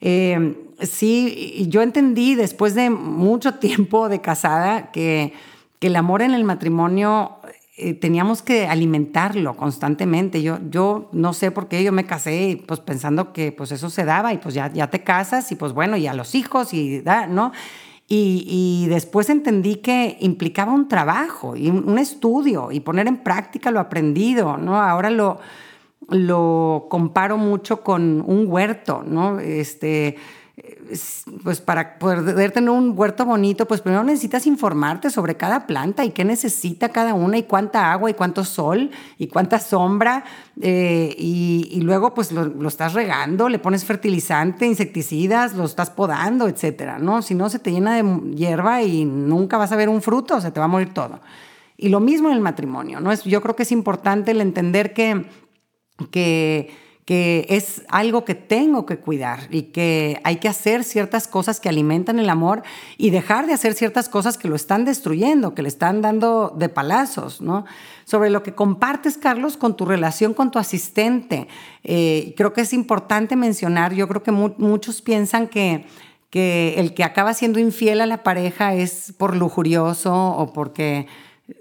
Eh, 0.01 0.55
sí, 0.81 1.65
yo 1.69 1.81
entendí 1.81 2.35
después 2.35 2.75
de 2.75 2.89
mucho 2.89 3.55
tiempo 3.55 4.09
de 4.09 4.21
casada 4.21 4.91
que, 4.91 5.33
el 5.81 5.95
amor 5.95 6.21
en 6.21 6.33
el 6.33 6.43
matrimonio 6.43 7.37
eh, 7.77 7.93
teníamos 7.93 8.41
que 8.41 8.67
alimentarlo 8.67 9.55
constantemente. 9.55 10.41
Yo, 10.41 10.59
yo 10.69 11.07
no 11.13 11.31
sé 11.31 11.51
por 11.51 11.69
qué 11.69 11.85
yo 11.85 11.93
me 11.93 12.05
casé 12.05 12.61
pues 12.67 12.81
pensando 12.81 13.31
que 13.31 13.53
pues 13.53 13.71
eso 13.71 13.89
se 13.89 14.03
daba 14.03 14.33
y 14.33 14.39
pues 14.39 14.53
ya, 14.53 14.69
ya 14.73 14.89
te 14.89 15.03
casas 15.05 15.53
y 15.53 15.55
pues 15.55 15.71
bueno, 15.71 15.95
y 15.95 16.05
a 16.05 16.13
los 16.13 16.35
hijos 16.35 16.73
y 16.73 16.99
da, 16.99 17.27
¿no? 17.27 17.53
Y, 18.11 18.87
después 18.89 19.29
entendí 19.29 19.75
que 19.75 20.17
implicaba 20.19 20.73
un 20.73 20.87
trabajo 20.87 21.55
y 21.55 21.69
un, 21.69 21.87
un, 21.87 21.99
estudio 21.99 22.71
y 22.71 22.79
poner 22.79 23.07
en 23.07 23.17
práctica 23.17 23.69
lo 23.69 23.79
aprendido, 23.79 24.57
¿no? 24.57 24.81
Ahora 24.81 25.11
lo, 25.11 25.39
lo 26.11 26.87
comparo 26.89 27.37
mucho 27.37 27.81
con 27.81 28.23
un 28.25 28.45
huerto, 28.47 29.03
¿no? 29.05 29.39
Este, 29.39 30.17
pues 31.43 31.61
para 31.61 31.99
poder 31.99 32.51
tener 32.51 32.69
un 32.69 32.93
huerto 32.97 33.25
bonito, 33.25 33.67
pues 33.67 33.81
primero 33.81 34.03
necesitas 34.03 34.47
informarte 34.47 35.09
sobre 35.09 35.35
cada 35.35 35.67
planta 35.67 36.03
y 36.03 36.11
qué 36.11 36.25
necesita 36.25 36.89
cada 36.89 37.13
una 37.13 37.37
y 37.37 37.43
cuánta 37.43 37.91
agua 37.91 38.09
y 38.09 38.13
cuánto 38.13 38.43
sol 38.43 38.89
y 39.17 39.27
cuánta 39.27 39.59
sombra 39.59 40.23
eh, 40.59 41.15
y, 41.17 41.79
luego 41.81 42.13
pues 42.13 42.31
lo, 42.31 42.67
estás 42.67 42.93
regando, 42.93 43.49
le 43.49 43.59
pones 43.59 43.85
fertilizante, 43.85 44.65
insecticidas, 44.65 45.53
lo 45.53 45.65
estás 45.65 45.89
podando, 45.89 46.47
etcétera, 46.47 46.99
¿no? 46.99 47.21
Si 47.21 47.35
no 47.35 47.49
se 47.49 47.59
te 47.59 47.71
llena 47.71 47.95
de 47.95 48.35
hierba 48.35 48.81
y 48.81 49.05
nunca 49.05 49.57
vas 49.57 49.71
a 49.71 49.75
ver 49.75 49.89
un 49.89 50.01
fruto, 50.01 50.41
se 50.41 50.51
te 50.51 50.59
va 50.59 50.65
a 50.65 50.69
morir 50.69 50.93
todo. 50.93 51.19
Y 51.77 51.89
lo 51.89 51.99
mismo 51.99 52.29
en 52.29 52.35
el 52.35 52.41
matrimonio, 52.41 52.99
¿no? 52.99 53.11
Es, 53.11 53.23
yo 53.23 53.41
creo 53.41 53.55
que 53.55 53.63
es 53.63 53.71
importante 53.71 54.31
el 54.31 54.41
entender 54.41 54.93
que 54.93 55.25
que, 56.07 56.71
que 57.05 57.45
es 57.49 57.83
algo 57.89 58.25
que 58.25 58.35
tengo 58.35 58.85
que 58.85 58.99
cuidar 58.99 59.47
y 59.49 59.63
que 59.63 60.21
hay 60.23 60.37
que 60.37 60.47
hacer 60.47 60.83
ciertas 60.83 61.27
cosas 61.27 61.59
que 61.59 61.69
alimentan 61.69 62.19
el 62.19 62.29
amor 62.29 62.63
y 62.97 63.09
dejar 63.09 63.47
de 63.47 63.53
hacer 63.53 63.73
ciertas 63.73 64.09
cosas 64.09 64.37
que 64.37 64.47
lo 64.47 64.55
están 64.55 64.85
destruyendo, 64.85 65.55
que 65.55 65.61
le 65.61 65.69
están 65.69 66.01
dando 66.01 66.53
de 66.55 66.69
palazos, 66.69 67.41
¿no? 67.41 67.65
Sobre 68.05 68.29
lo 68.29 68.43
que 68.43 68.53
compartes, 68.53 69.17
Carlos, 69.17 69.57
con 69.57 69.75
tu 69.75 69.85
relación 69.85 70.33
con 70.33 70.51
tu 70.51 70.59
asistente. 70.59 71.47
Eh, 71.83 72.33
creo 72.37 72.53
que 72.53 72.61
es 72.61 72.73
importante 72.73 73.35
mencionar, 73.35 73.93
yo 73.93 74.07
creo 74.07 74.23
que 74.23 74.31
muchos 74.31 75.01
piensan 75.01 75.47
que 75.47 75.85
que 76.29 76.75
el 76.77 76.93
que 76.93 77.03
acaba 77.03 77.33
siendo 77.33 77.59
infiel 77.59 78.01
a 78.01 78.05
la 78.05 78.23
pareja 78.23 78.75
es 78.75 79.13
por 79.17 79.35
lujurioso 79.35 80.13
o 80.13 80.53
porque 80.53 81.07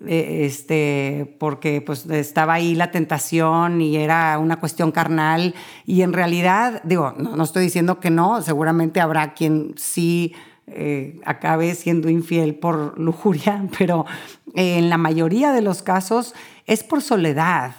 este, 0.06 1.36
porque 1.38 1.80
pues 1.80 2.06
estaba 2.06 2.54
ahí 2.54 2.74
la 2.74 2.90
tentación 2.90 3.80
y 3.80 3.96
era 3.96 4.38
una 4.38 4.60
cuestión 4.60 4.92
carnal 4.92 5.54
y 5.86 6.02
en 6.02 6.12
realidad, 6.12 6.82
digo, 6.84 7.14
no, 7.16 7.42
estoy 7.42 7.64
diciendo 7.64 8.00
que 8.00 8.10
no, 8.10 8.42
seguramente 8.42 9.00
habrá 9.00 9.34
quien 9.34 9.74
sí 9.76 10.34
eh, 10.66 11.20
acabe 11.24 11.74
siendo 11.74 12.10
infiel 12.10 12.54
por 12.54 12.98
lujuria, 13.00 13.64
pero 13.78 14.06
en 14.54 14.90
la 14.90 14.98
mayoría 14.98 15.52
de 15.52 15.62
los 15.62 15.82
casos 15.82 16.34
es 16.66 16.84
por 16.84 17.02
soledad. 17.02 17.72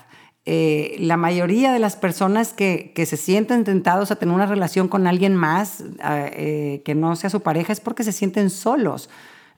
Eh, 0.45 0.95
la 0.99 1.17
mayoría 1.17 1.71
de 1.71 1.79
las 1.79 1.95
personas 1.95 2.53
que, 2.53 2.91
que, 2.95 3.05
se 3.05 3.17
sienten 3.17 3.63
tentados 3.65 4.09
a 4.09 4.15
tener 4.15 4.33
una 4.33 4.47
relación 4.47 4.87
con 4.87 5.05
alguien 5.05 5.35
más 5.35 5.83
que 5.99 6.95
no 6.95 7.15
sea 7.15 7.29
su 7.29 7.41
pareja 7.41 7.71
es 7.73 7.79
porque 7.81 8.03
se 8.03 8.13
sienten 8.13 8.49
solos 8.49 9.09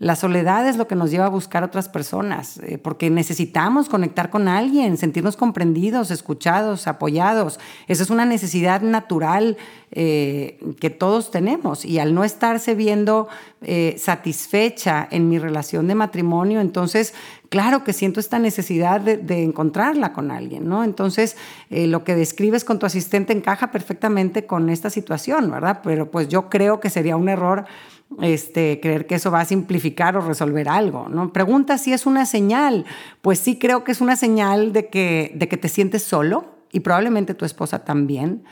la 0.01 0.15
soledad 0.15 0.67
es 0.67 0.77
lo 0.77 0.87
que 0.87 0.95
nos 0.95 1.11
lleva 1.11 1.27
a 1.27 1.29
buscar 1.29 1.63
otras 1.63 1.87
personas, 1.87 2.57
eh, 2.57 2.79
porque 2.79 3.11
necesitamos 3.11 3.87
conectar 3.87 4.31
con 4.31 4.47
alguien, 4.47 4.97
sentirnos 4.97 5.37
comprendidos, 5.37 6.09
escuchados, 6.09 6.87
apoyados. 6.87 7.59
Esa 7.87 8.01
es 8.01 8.09
una 8.09 8.25
necesidad 8.25 8.81
natural 8.81 9.57
eh, 9.91 10.59
que 10.79 10.89
todos 10.89 11.29
tenemos. 11.29 11.85
Y 11.85 11.99
al 11.99 12.15
no 12.15 12.23
estarse 12.23 12.73
viendo 12.73 13.27
eh, 13.61 13.95
satisfecha 13.99 15.07
en 15.11 15.29
mi 15.29 15.37
relación 15.37 15.87
de 15.87 15.93
matrimonio, 15.93 16.61
entonces, 16.61 17.13
claro 17.51 17.83
que 17.83 17.91
siento 17.91 18.21
esta 18.21 18.39
necesidad 18.39 19.01
de, 19.01 19.43
encontrarla 19.43 20.13
con 20.13 20.31
alguien, 20.31 20.69
¿no? 20.69 20.85
Entonces, 20.85 21.35
lo 21.69 22.05
que 22.05 22.15
describes 22.15 22.63
con 22.63 22.79
tu 22.79 22.85
asistente 22.85 23.33
encaja 23.33 23.71
perfectamente 23.71 24.45
con 24.45 24.69
esta 24.69 24.89
situación, 24.89 25.51
¿verdad? 25.51 25.81
Pero 25.83 26.09
pues 26.09 26.29
yo 26.29 26.49
creo 26.49 26.79
que 26.79 26.89
sería 26.89 27.17
un 27.17 27.27
error 27.27 27.65
este, 28.21 28.79
creer 28.81 29.05
que 29.05 29.15
eso 29.15 29.31
va 29.31 29.41
a 29.41 29.45
simplificar 29.45 30.17
o 30.17 30.21
resolver 30.21 30.67
algo. 30.69 31.07
¿no? 31.09 31.31
Pregunta 31.31 31.77
si 31.77 31.93
es 31.93 32.05
una 32.05 32.25
señal. 32.25 32.85
Pues 33.21 33.39
sí 33.39 33.57
creo 33.57 33.83
que 33.83 33.91
es 33.91 34.01
una 34.01 34.15
señal 34.15 34.73
de 34.73 34.87
que, 34.87 35.31
de 35.35 35.47
que 35.47 35.57
te 35.57 35.69
sientes 35.69 36.03
solo 36.03 36.45
y 36.71 36.81
probablemente 36.81 37.33
tu 37.33 37.45
esposa 37.45 37.83
también. 37.83 38.43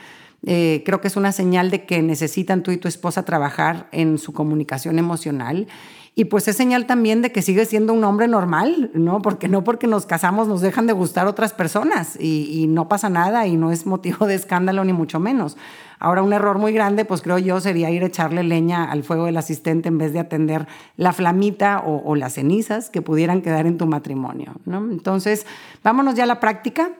Eh, 0.46 0.82
creo 0.86 1.00
que 1.00 1.08
es 1.08 1.16
una 1.16 1.32
señal 1.32 1.70
de 1.70 1.84
que 1.84 2.02
necesitan 2.02 2.62
tú 2.62 2.70
y 2.70 2.78
tu 2.78 2.88
esposa 2.88 3.24
trabajar 3.24 3.88
en 3.92 4.16
su 4.16 4.32
comunicación 4.32 4.98
emocional 4.98 5.66
y 6.14 6.24
pues 6.26 6.48
es 6.48 6.56
señal 6.56 6.86
también 6.86 7.22
de 7.22 7.30
que 7.30 7.40
sigue 7.40 7.64
siendo 7.64 7.92
un 7.94 8.02
hombre 8.02 8.26
normal, 8.26 8.90
¿no? 8.94 9.22
Porque 9.22 9.48
no 9.48 9.62
porque 9.62 9.86
nos 9.86 10.06
casamos 10.06 10.48
nos 10.48 10.60
dejan 10.60 10.86
de 10.86 10.92
gustar 10.92 11.26
otras 11.26 11.52
personas 11.52 12.18
y, 12.20 12.66
no 12.68 12.88
pasa 12.88 13.08
nada 13.08 13.46
y 13.46 13.56
no 13.56 13.70
es 13.72 13.86
motivo 13.86 14.26
de 14.26 14.34
escándalo 14.34 14.84
ni 14.84 14.92
mucho 14.92 15.20
menos. 15.20 15.56
Ahora 15.98 16.22
un 16.22 16.32
error 16.32 16.58
muy 16.58 16.72
grande, 16.72 17.04
pues 17.04 17.22
creo 17.22 17.38
yo, 17.38 17.60
sería 17.60 17.90
ir 17.90 18.02
a 18.02 18.06
echarle 18.06 18.42
leña 18.42 18.90
al 18.90 19.04
fuego 19.04 19.26
del 19.26 19.36
asistente 19.36 19.88
en 19.88 19.98
vez 19.98 20.12
de 20.12 20.18
atender 20.18 20.66
la 20.96 21.12
flamita 21.12 21.82
o, 21.86 22.02
o 22.04 22.16
las 22.16 22.34
cenizas 22.34 22.90
que 22.90 23.02
pudieran 23.02 23.40
quedar 23.40 23.66
en 23.66 23.78
tu 23.78 23.86
matrimonio, 23.86 24.52
¿no? 24.64 24.78
Entonces, 24.90 25.46
vámonos 25.82 26.16
ya 26.16 26.24
a 26.24 26.26
la 26.26 26.40
práctica. 26.40 26.90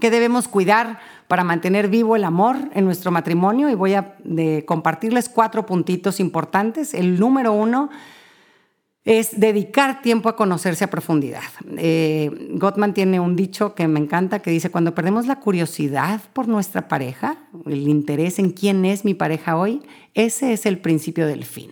¿Qué 0.00 0.10
debemos 0.10 0.48
cuidar 0.48 1.00
para 1.28 1.44
mantener 1.44 1.88
vivo 1.88 2.14
el 2.14 2.24
amor 2.24 2.56
en 2.74 2.84
nuestro 2.84 3.10
matrimonio? 3.10 3.68
Y 3.68 3.74
voy 3.74 3.94
a 3.94 4.16
compartirles 4.66 5.28
cuatro 5.28 5.66
puntitos 5.66 6.20
importantes. 6.20 6.94
El 6.94 7.18
número 7.18 7.52
uno 7.52 7.90
es 9.04 9.40
dedicar 9.40 10.02
tiempo 10.02 10.28
a 10.28 10.36
conocerse 10.36 10.84
a 10.84 10.90
profundidad. 10.90 11.42
Eh, 11.78 12.30
Gottman 12.52 12.92
tiene 12.92 13.18
un 13.18 13.36
dicho 13.36 13.74
que 13.74 13.88
me 13.88 13.98
encanta 13.98 14.40
que 14.40 14.50
dice, 14.50 14.70
cuando 14.70 14.94
perdemos 14.94 15.26
la 15.26 15.40
curiosidad 15.40 16.20
por 16.34 16.46
nuestra 16.46 16.88
pareja, 16.88 17.38
el 17.64 17.88
interés 17.88 18.38
en 18.38 18.50
quién 18.50 18.84
es 18.84 19.06
mi 19.06 19.14
pareja 19.14 19.56
hoy, 19.56 19.82
ese 20.12 20.52
es 20.52 20.66
el 20.66 20.78
principio 20.78 21.26
del 21.26 21.46
fin. 21.46 21.70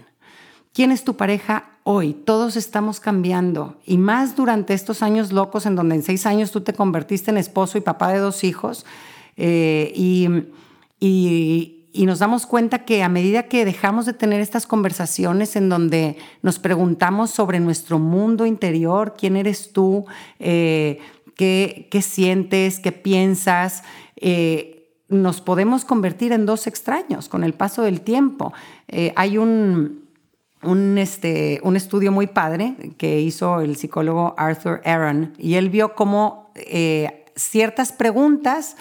¿Quién 0.72 0.92
es 0.92 1.04
tu 1.04 1.16
pareja 1.18 1.75
hoy? 1.88 2.14
Todos 2.14 2.56
estamos 2.56 2.98
cambiando 2.98 3.76
y 3.86 3.96
más 3.96 4.34
durante 4.34 4.74
estos 4.74 5.04
años 5.04 5.30
locos 5.30 5.66
en 5.66 5.76
donde 5.76 5.94
en 5.94 6.02
seis 6.02 6.26
años 6.26 6.50
tú 6.50 6.60
te 6.60 6.72
convertiste 6.72 7.30
en 7.30 7.36
esposo 7.36 7.78
y 7.78 7.80
papá 7.80 8.12
de 8.12 8.18
dos 8.18 8.42
hijos 8.42 8.84
eh, 9.36 9.92
y, 9.94 10.28
y 10.98 12.06
nos 12.06 12.18
damos 12.18 12.44
cuenta 12.44 12.84
que 12.84 13.04
a 13.04 13.08
medida 13.08 13.44
que 13.44 13.64
dejamos 13.64 14.04
de 14.04 14.14
tener 14.14 14.40
estas 14.40 14.66
conversaciones 14.66 15.54
en 15.54 15.68
donde 15.68 16.18
nos 16.42 16.58
preguntamos 16.58 17.30
sobre 17.30 17.60
nuestro 17.60 18.00
mundo 18.00 18.46
interior, 18.46 19.14
quién 19.16 19.36
eres 19.36 19.72
tú, 19.72 20.06
eh, 20.40 20.98
qué, 21.36 22.02
sientes, 22.02 22.80
qué 22.80 22.90
piensas, 22.90 23.84
eh, 24.16 24.90
nos 25.08 25.40
podemos 25.40 25.84
convertir 25.84 26.32
en 26.32 26.46
dos 26.46 26.66
extraños 26.66 27.28
con 27.28 27.44
el 27.44 27.54
paso 27.54 27.82
del 27.82 28.00
tiempo. 28.00 28.52
Hay 29.14 29.38
un, 29.38 30.05
un, 30.66 30.98
este, 30.98 31.60
un 31.62 31.76
estudio 31.76 32.12
muy 32.12 32.26
padre 32.26 32.74
que 32.98 33.20
hizo 33.20 33.60
el 33.60 33.76
psicólogo 33.76 34.34
Arthur 34.36 34.82
Aaron 34.84 35.32
y 35.38 35.54
él 35.54 35.70
vio 35.70 35.94
cómo 35.94 36.50
ciertas 37.36 37.92
preguntas 37.92 38.76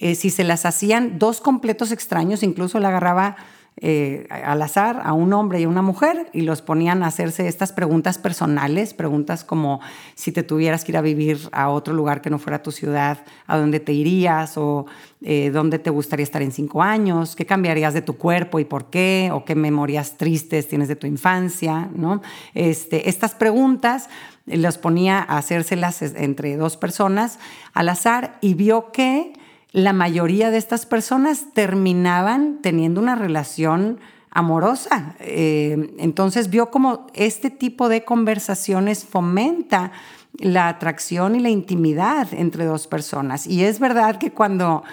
eh, 0.00 0.14
si 0.14 0.30
se 0.30 0.44
las 0.44 0.64
hacían 0.64 1.18
dos 1.18 1.40
completos 1.40 1.90
extraños, 1.90 2.44
incluso 2.44 2.78
la 2.78 2.88
agarraba 2.88 3.36
eh, 3.80 4.26
al 4.30 4.60
azar 4.60 5.02
a 5.04 5.12
un 5.12 5.32
hombre 5.32 5.60
y 5.60 5.64
a 5.64 5.68
una 5.68 5.82
mujer 5.82 6.28
y 6.32 6.40
los 6.40 6.62
ponían 6.62 7.04
a 7.04 7.06
hacerse 7.06 7.46
estas 7.46 7.72
preguntas 7.72 8.18
personales, 8.18 8.92
preguntas 8.92 9.44
como 9.44 9.80
si 10.16 10.32
te 10.32 10.42
tuvieras 10.42 10.84
que 10.84 10.90
ir 10.90 10.96
a 10.96 11.00
vivir 11.00 11.48
a 11.52 11.68
otro 11.68 11.94
lugar 11.94 12.20
que 12.20 12.28
no 12.28 12.40
fuera 12.40 12.60
tu 12.60 12.72
ciudad, 12.72 13.18
a 13.46 13.56
dónde 13.56 13.78
te 13.78 13.92
irías 13.92 14.58
o 14.58 14.86
eh, 15.22 15.50
dónde 15.50 15.78
te 15.78 15.90
gustaría 15.90 16.24
estar 16.24 16.42
en 16.42 16.50
cinco 16.50 16.82
años, 16.82 17.36
qué 17.36 17.46
cambiarías 17.46 17.94
de 17.94 18.02
tu 18.02 18.16
cuerpo 18.16 18.58
y 18.58 18.64
por 18.64 18.90
qué, 18.90 19.30
o 19.32 19.44
qué 19.44 19.54
memorias 19.54 20.16
tristes 20.16 20.66
tienes 20.66 20.88
de 20.88 20.96
tu 20.96 21.06
infancia, 21.06 21.88
¿no? 21.94 22.20
Este, 22.54 23.08
estas 23.08 23.36
preguntas 23.36 24.08
las 24.46 24.76
ponía 24.76 25.18
a 25.18 25.38
hacérselas 25.38 26.02
entre 26.02 26.56
dos 26.56 26.76
personas 26.76 27.38
al 27.74 27.90
azar 27.90 28.38
y 28.40 28.54
vio 28.54 28.90
que 28.90 29.34
la 29.72 29.92
mayoría 29.92 30.50
de 30.50 30.58
estas 30.58 30.86
personas 30.86 31.52
terminaban 31.52 32.58
teniendo 32.62 33.00
una 33.00 33.14
relación 33.14 34.00
amorosa. 34.30 35.14
Eh, 35.20 35.94
entonces 35.98 36.50
vio 36.50 36.70
como 36.70 37.06
este 37.14 37.50
tipo 37.50 37.88
de 37.88 38.04
conversaciones 38.04 39.04
fomenta 39.04 39.92
la 40.38 40.68
atracción 40.68 41.34
y 41.34 41.40
la 41.40 41.50
intimidad 41.50 42.28
entre 42.32 42.64
dos 42.64 42.86
personas. 42.86 43.46
Y 43.46 43.64
es 43.64 43.80
verdad 43.80 44.18
que 44.18 44.32
cuando 44.32 44.84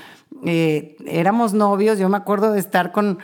eh, 0.46 0.98
éramos 1.06 1.54
novios, 1.54 2.00
yo 2.00 2.10
me 2.10 2.18
acuerdo 2.18 2.52
de 2.52 2.60
estar 2.60 2.92
con, 2.92 3.20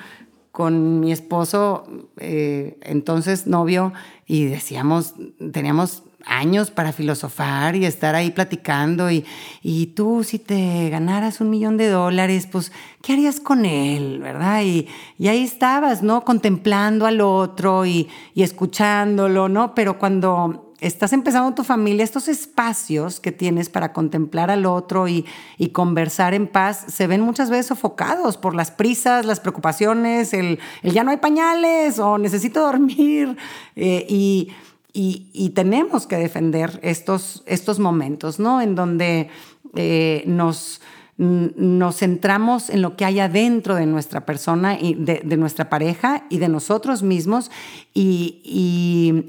con 0.51 1.00
mi 1.00 1.12
esposo, 1.12 1.84
eh, 2.17 2.77
entonces 2.81 3.48
novio, 3.48 3.93
y 4.25 4.46
decíamos, 4.46 5.15
teníamos 5.51 6.03
años 6.25 6.72
para 6.72 6.94
filosofar 6.94 7.75
y 7.75 7.86
estar 7.86 8.16
ahí 8.16 8.32
platicando 8.32 9.10
y, 9.12 9.25
y 9.62 9.88
tú 9.88 10.24
si 10.24 10.40
te 10.40 10.90
ganaras 10.90 11.42
un 11.42 11.50
millón 11.50 11.78
de 11.78 11.90
dólares, 11.90 12.48
pues, 12.51 12.72
¿qué 13.01 13.13
harías 13.13 13.40
con 13.40 13.66
él? 13.66 14.20
¿Verdad? 14.20 14.63
Y, 14.63 14.88
y 15.18 15.28
ahí 15.28 15.44
estabas, 15.44 16.04
¿no? 16.04 16.24
Contemplando 16.24 17.06
al 17.06 17.22
otro 17.22 17.86
y, 17.86 18.10
y 18.34 18.44
escuchándolo, 18.44 19.50
¿no? 19.50 19.75
Pero 19.75 19.98
cuando 20.00 20.72
estás 20.82 21.13
empezando 21.13 21.54
tu 21.54 21.63
familia, 21.63 22.04
estos 22.04 22.28
espacios 22.28 23.20
que 23.20 23.32
tienes 23.32 23.70
para 23.70 23.94
contemplar 23.94 24.50
al 24.50 24.66
otro 24.66 25.08
y, 25.08 25.25
y, 25.58 25.70
conversar 25.70 26.34
en 26.34 26.48
paz 26.48 26.86
se 26.88 27.06
ven 27.08 27.22
muchas 27.22 27.51
veces 27.51 27.68
sofocados 27.68 28.38
por 28.38 28.56
las 28.56 28.72
prisas, 28.72 29.25
las 29.25 29.40
preocupaciones, 29.40 30.34
el, 30.34 30.60
el 30.82 30.92
ya 30.92 31.04
no 31.04 31.12
hay 31.12 31.18
pañales 31.18 32.00
o 32.00 32.18
necesito 32.18 32.62
dormir. 32.62 33.38
Eh, 33.75 34.06
y 34.10 34.50
y, 34.93 35.50
tenemos 35.55 36.07
que 36.07 36.17
defender 36.17 36.79
estos, 36.83 37.43
estos 37.45 37.79
momentos, 37.79 38.39
¿no? 38.39 38.62
En 38.62 38.75
donde 38.75 39.29
eh, 39.75 40.24
nos, 40.27 40.81
nos 41.17 41.98
centramos 41.98 42.71
en 42.71 42.81
lo 42.81 42.95
que 42.95 43.05
hay 43.05 43.19
adentro 43.19 43.75
de 43.75 43.86
nuestra 43.86 44.25
persona 44.25 44.79
y 44.79 44.95
de, 44.95 45.21
nuestra 45.38 45.69
pareja 45.69 46.25
y 46.29 46.39
de 46.39 46.50
nosotros 46.50 47.03
mismos 47.03 47.51
y, 47.93 48.41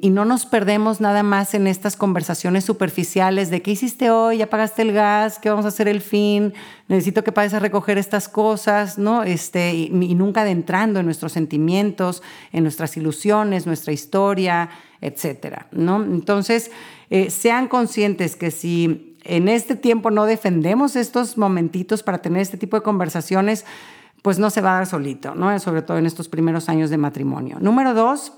y, 0.01 0.09
no 0.09 0.25
nos 0.25 0.47
perdemos 0.47 1.01
nada 1.03 1.23
más 1.23 1.53
en 1.53 1.67
estas 1.67 1.97
conversaciones 1.97 2.65
superficiales 2.65 3.51
de 3.51 3.61
qué 3.61 3.73
hiciste 3.73 4.11
hoy, 4.11 4.39
ya 4.39 4.49
pagaste 4.49 4.83
el 4.83 4.93
gas, 4.93 5.39
qué 5.39 5.51
vamos 5.51 5.67
a 5.67 5.69
hacer 5.69 5.87
el 5.87 6.01
fin, 6.01 6.55
necesito 6.89 7.25
que 7.25 7.33
pagues 7.33 7.53
a 7.53 7.59
recoger 7.59 7.99
estas 7.99 8.29
cosas, 8.29 8.97
¿no? 8.99 9.23
Este, 9.23 9.75
y, 9.75 9.85
y 9.87 10.15
nunca 10.15 10.43
adentrando 10.43 11.01
en 11.01 11.07
nuestros 11.07 11.33
sentimientos, 11.33 12.23
en 12.53 12.63
nuestras 12.63 12.97
ilusiones, 12.97 13.67
nuestra 13.67 13.93
historia, 13.93 14.71
etcétera, 15.03 15.67
¿no? 15.73 16.03
Entonces, 16.03 16.71
eh, 17.11 17.29
sean 17.29 17.69
conscientes 17.69 18.37
que 18.37 18.51
si 18.51 19.19
en 19.25 19.49
este 19.49 19.77
tiempo 19.77 20.11
no 20.11 20.25
defendemos 20.25 20.97
estos 20.97 21.37
momentitos 21.37 22.03
para 22.03 22.23
tener 22.23 22.41
este 22.41 22.57
tipo 22.57 22.77
de 22.77 22.83
conversaciones, 22.83 23.67
pues 24.23 24.39
no 24.39 24.51
se 24.51 24.61
va 24.61 24.71
a 24.71 24.75
dar 24.77 24.87
solito, 24.87 25.35
¿no? 25.35 25.59
Sobre 25.59 25.83
todo 25.83 25.99
en 25.99 26.07
estos 26.07 26.29
primeros 26.29 26.69
años 26.69 26.89
de 26.89 26.97
matrimonio. 26.97 27.59
Número 27.61 27.93
dos, 27.93 28.33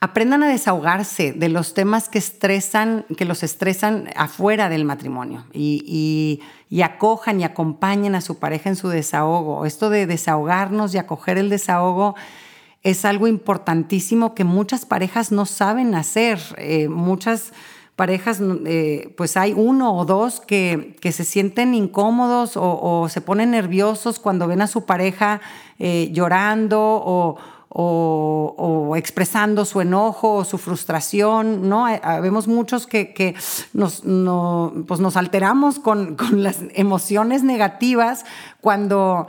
aprendan 0.00 0.44
a 0.44 0.48
desahogarse 0.48 1.32
de 1.32 1.48
los 1.48 1.74
temas 1.74 2.08
que 2.08 2.18
estresan, 2.18 3.04
que 3.16 3.24
los 3.24 3.42
estresan 3.42 4.08
afuera 4.14 4.68
del 4.68 4.84
matrimonio 4.84 5.44
y, 5.52 6.40
y, 6.70 6.82
acojan 6.82 7.40
y 7.40 7.44
acompañen 7.44 8.14
a 8.14 8.20
su 8.20 8.38
pareja 8.38 8.68
en 8.68 8.76
su 8.76 8.88
desahogo. 8.88 9.66
Esto 9.66 9.90
de 9.90 10.06
desahogarnos 10.06 10.94
y 10.94 10.98
acoger 10.98 11.38
el 11.38 11.50
desahogo 11.50 12.14
es 12.90 13.04
algo 13.04 13.26
importantísimo 13.26 14.34
que 14.34 14.44
muchas 14.44 14.86
parejas 14.86 15.30
no 15.30 15.46
saben 15.46 15.94
hacer. 15.94 16.40
Eh, 16.56 16.88
muchas 16.88 17.52
parejas, 17.96 18.40
eh, 18.64 19.12
pues 19.16 19.36
hay 19.36 19.52
uno 19.52 19.94
o 19.94 20.04
dos 20.04 20.40
que, 20.40 20.96
que 21.00 21.12
se 21.12 21.24
sienten 21.24 21.74
incómodos 21.74 22.52
o, 22.54 23.08
se 23.10 23.20
ponen 23.20 23.50
nerviosos 23.50 24.18
cuando 24.18 24.46
ven 24.46 24.62
a 24.62 24.68
su 24.68 24.86
pareja 24.86 25.40
eh, 25.78 26.10
llorando 26.12 26.80
o, 26.80 27.36
o, 27.70 28.96
expresando 28.96 29.64
su 29.64 29.80
enojo 29.80 30.36
o 30.36 30.44
su 30.44 30.56
frustración, 30.56 31.68
¿no? 31.68 31.86
Vemos 32.22 32.48
muchos 32.48 32.86
que, 32.86 33.34
nos, 33.74 34.02
pues 34.86 35.00
nos 35.00 35.16
alteramos 35.16 35.78
con, 35.78 36.14
con 36.16 36.42
las 36.42 36.60
emociones 36.74 37.42
negativas 37.42 38.24
cuando 38.60 39.26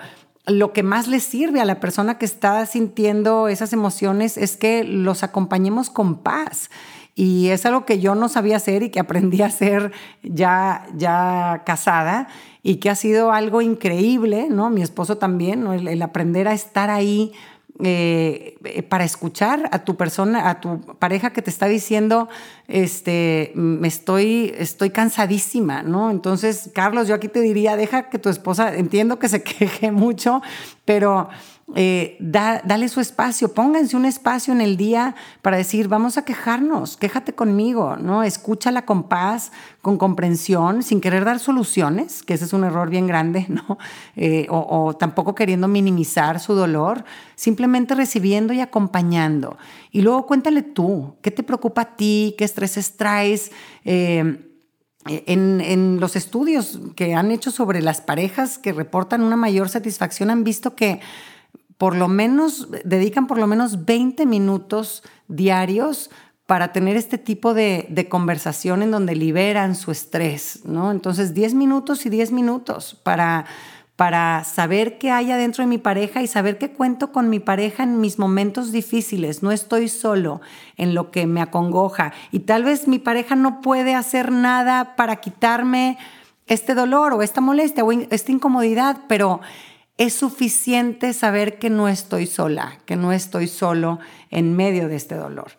lo 0.49 0.73
que 0.73 0.83
más 0.83 1.07
le 1.07 1.19
sirve 1.19 1.61
a 1.61 1.65
la 1.65 1.79
persona 1.79 2.17
que 2.17 2.25
está 2.25 2.65
sintiendo 2.65 3.47
esas 3.47 3.73
emociones 3.73 4.37
es 4.37 4.57
que 4.57 4.83
los 4.83 5.23
acompañemos 5.23 5.89
con 5.89 6.17
paz. 6.17 6.69
Y 7.15 7.49
es 7.49 7.65
algo 7.65 7.85
que 7.85 7.99
yo 7.99 8.15
no 8.15 8.29
sabía 8.29 8.57
hacer 8.57 8.81
y 8.81 8.91
que 8.91 8.99
aprendí 8.99 9.41
a 9.41 9.47
hacer 9.47 9.91
ya, 10.23 10.85
ya 10.95 11.63
casada 11.65 12.29
y 12.63 12.77
que 12.77 12.89
ha 12.89 12.95
sido 12.95 13.31
algo 13.31 13.61
increíble, 13.61 14.47
¿no? 14.49 14.69
Mi 14.69 14.81
esposo 14.81 15.17
también, 15.17 15.67
el 15.67 16.01
aprender 16.01 16.47
a 16.47 16.53
estar 16.53 16.89
ahí 16.89 17.33
eh, 17.81 18.57
eh, 18.65 18.83
para 18.83 19.05
escuchar 19.05 19.69
a 19.71 19.85
tu 19.85 19.95
persona, 19.95 20.49
a 20.49 20.59
tu 20.59 20.81
pareja 20.99 21.29
que 21.29 21.41
te 21.41 21.49
está 21.49 21.67
diciendo, 21.67 22.27
este, 22.67 23.53
me 23.55 23.87
estoy, 23.87 24.53
estoy 24.57 24.89
cansadísima, 24.89 25.81
¿no? 25.81 26.11
Entonces, 26.11 26.69
Carlos, 26.73 27.07
yo 27.07 27.15
aquí 27.15 27.29
te 27.29 27.39
diría, 27.39 27.77
deja 27.77 28.09
que 28.09 28.19
tu 28.19 28.27
esposa, 28.27 28.75
entiendo 28.75 29.17
que 29.17 29.29
se 29.29 29.43
queje 29.43 29.91
mucho, 29.91 30.41
pero 30.89 31.29
eh, 31.75 32.17
dale 32.19 32.89
su 32.89 32.99
espacio, 32.99 33.53
pónganse 33.53 33.95
un 33.95 34.05
espacio 34.05 34.51
en 34.55 34.59
el 34.59 34.75
día 34.75 35.13
para 35.43 35.55
decir, 35.55 35.87
vamos 35.87 36.17
a 36.17 36.25
quejarnos, 36.25 36.97
quéjate 36.97 37.33
conmigo, 37.35 37.95
¿no? 37.97 38.23
Escúchala 38.23 38.87
con 38.87 39.03
paz, 39.03 39.51
con 39.83 39.99
comprensión, 39.99 40.81
sin 40.81 40.99
querer 40.99 41.25
dar 41.25 41.37
soluciones, 41.37 42.23
que 42.23 42.33
ese 42.33 42.45
es 42.45 42.53
un 42.53 42.63
error 42.63 42.89
bien 42.89 43.05
grande, 43.05 43.45
¿no? 43.49 43.77
Eh, 44.15 44.47
o, 44.49 44.95
tampoco 44.95 45.35
queriendo 45.35 45.67
minimizar 45.67 46.39
su 46.39 46.53
dolor, 46.53 47.05
simplemente 47.35 47.93
recibiendo 47.93 48.51
y 48.51 48.59
acompañando. 48.59 49.57
Y 49.91 50.01
luego 50.01 50.25
cuéntale 50.25 50.63
tú, 50.63 51.13
¿qué 51.21 51.31
te 51.31 51.43
preocupa 51.43 51.81
a 51.81 51.95
ti? 51.95 52.35
¿Qué 52.37 52.43
estreses 52.43 52.97
traes? 52.97 53.51
Eh, 53.85 54.48
en, 55.09 55.99
los 55.99 56.15
estudios 56.15 56.79
que 56.95 57.13
han 57.13 57.31
hecho 57.31 57.51
sobre 57.51 57.81
las 57.81 58.01
parejas 58.01 58.57
que 58.57 58.73
reportan 58.73 59.23
una 59.23 59.35
mayor 59.35 59.69
satisfacción 59.69 60.29
han 60.29 60.43
visto 60.43 60.75
que 60.75 61.01
por 61.77 61.95
lo 61.95 62.09
menos, 62.09 62.67
dedican 62.83 63.25
por 63.25 63.37
lo 63.37 63.47
menos 63.47 63.85
20 63.85 64.25
minutos 64.25 65.01
diarios 65.29 66.09
para 66.45 66.73
tener 66.73 66.97
este 66.97 67.17
tipo 67.17 67.53
de, 67.53 68.07
conversación 68.09 68.81
en 68.81 68.91
donde 68.91 69.15
liberan 69.15 69.75
su 69.75 69.91
estrés, 69.91 70.61
¿no? 70.65 70.91
Entonces, 70.91 71.33
10 71.33 71.53
minutos 71.53 72.05
y 72.05 72.09
10 72.09 72.31
minutos 72.31 72.99
para, 73.03 73.45
para 73.99 74.45
saber 74.45 74.97
qué 74.97 75.11
hay 75.11 75.29
adentro 75.29 75.61
de 75.61 75.67
mi 75.67 75.77
pareja 75.77 76.21
y 76.21 76.27
saber 76.27 76.57
que 76.57 76.71
cuento 76.71 77.11
con 77.11 77.29
mi 77.29 77.41
pareja 77.41 77.83
en 77.83 77.99
mis 77.99 78.17
momentos 78.17 78.71
difíciles. 78.71 79.43
No 79.43 79.51
estoy 79.51 79.89
solo 79.89 80.39
en 80.77 80.95
lo 80.95 81.11
que 81.11 81.27
me 81.27 81.41
acongoja. 81.41 82.13
Y 82.31 82.39
tal 82.39 82.63
vez 82.63 82.87
mi 82.87 82.97
pareja 82.97 83.35
no 83.35 83.59
puede 83.59 83.95
hacer 83.95 84.31
nada 84.31 84.95
para 84.95 85.17
quitarme 85.17 85.97
este 86.47 86.75
dolor 86.75 87.11
o 87.11 87.23
esta 87.23 87.41
molestia 87.41 87.83
o 87.83 87.91
esta 87.91 88.31
incomodidad, 88.31 88.99
pero 89.09 89.41
es 89.97 90.13
suficiente 90.13 91.11
saber 91.11 91.59
que 91.59 91.69
no 91.69 91.89
estoy 91.89 92.25
sola, 92.25 92.79
que 92.85 92.95
no 92.95 93.11
estoy 93.11 93.49
solo 93.49 93.99
en 94.31 94.55
medio 94.55 94.87
de 94.87 94.95
este 94.95 95.15
dolor. 95.15 95.51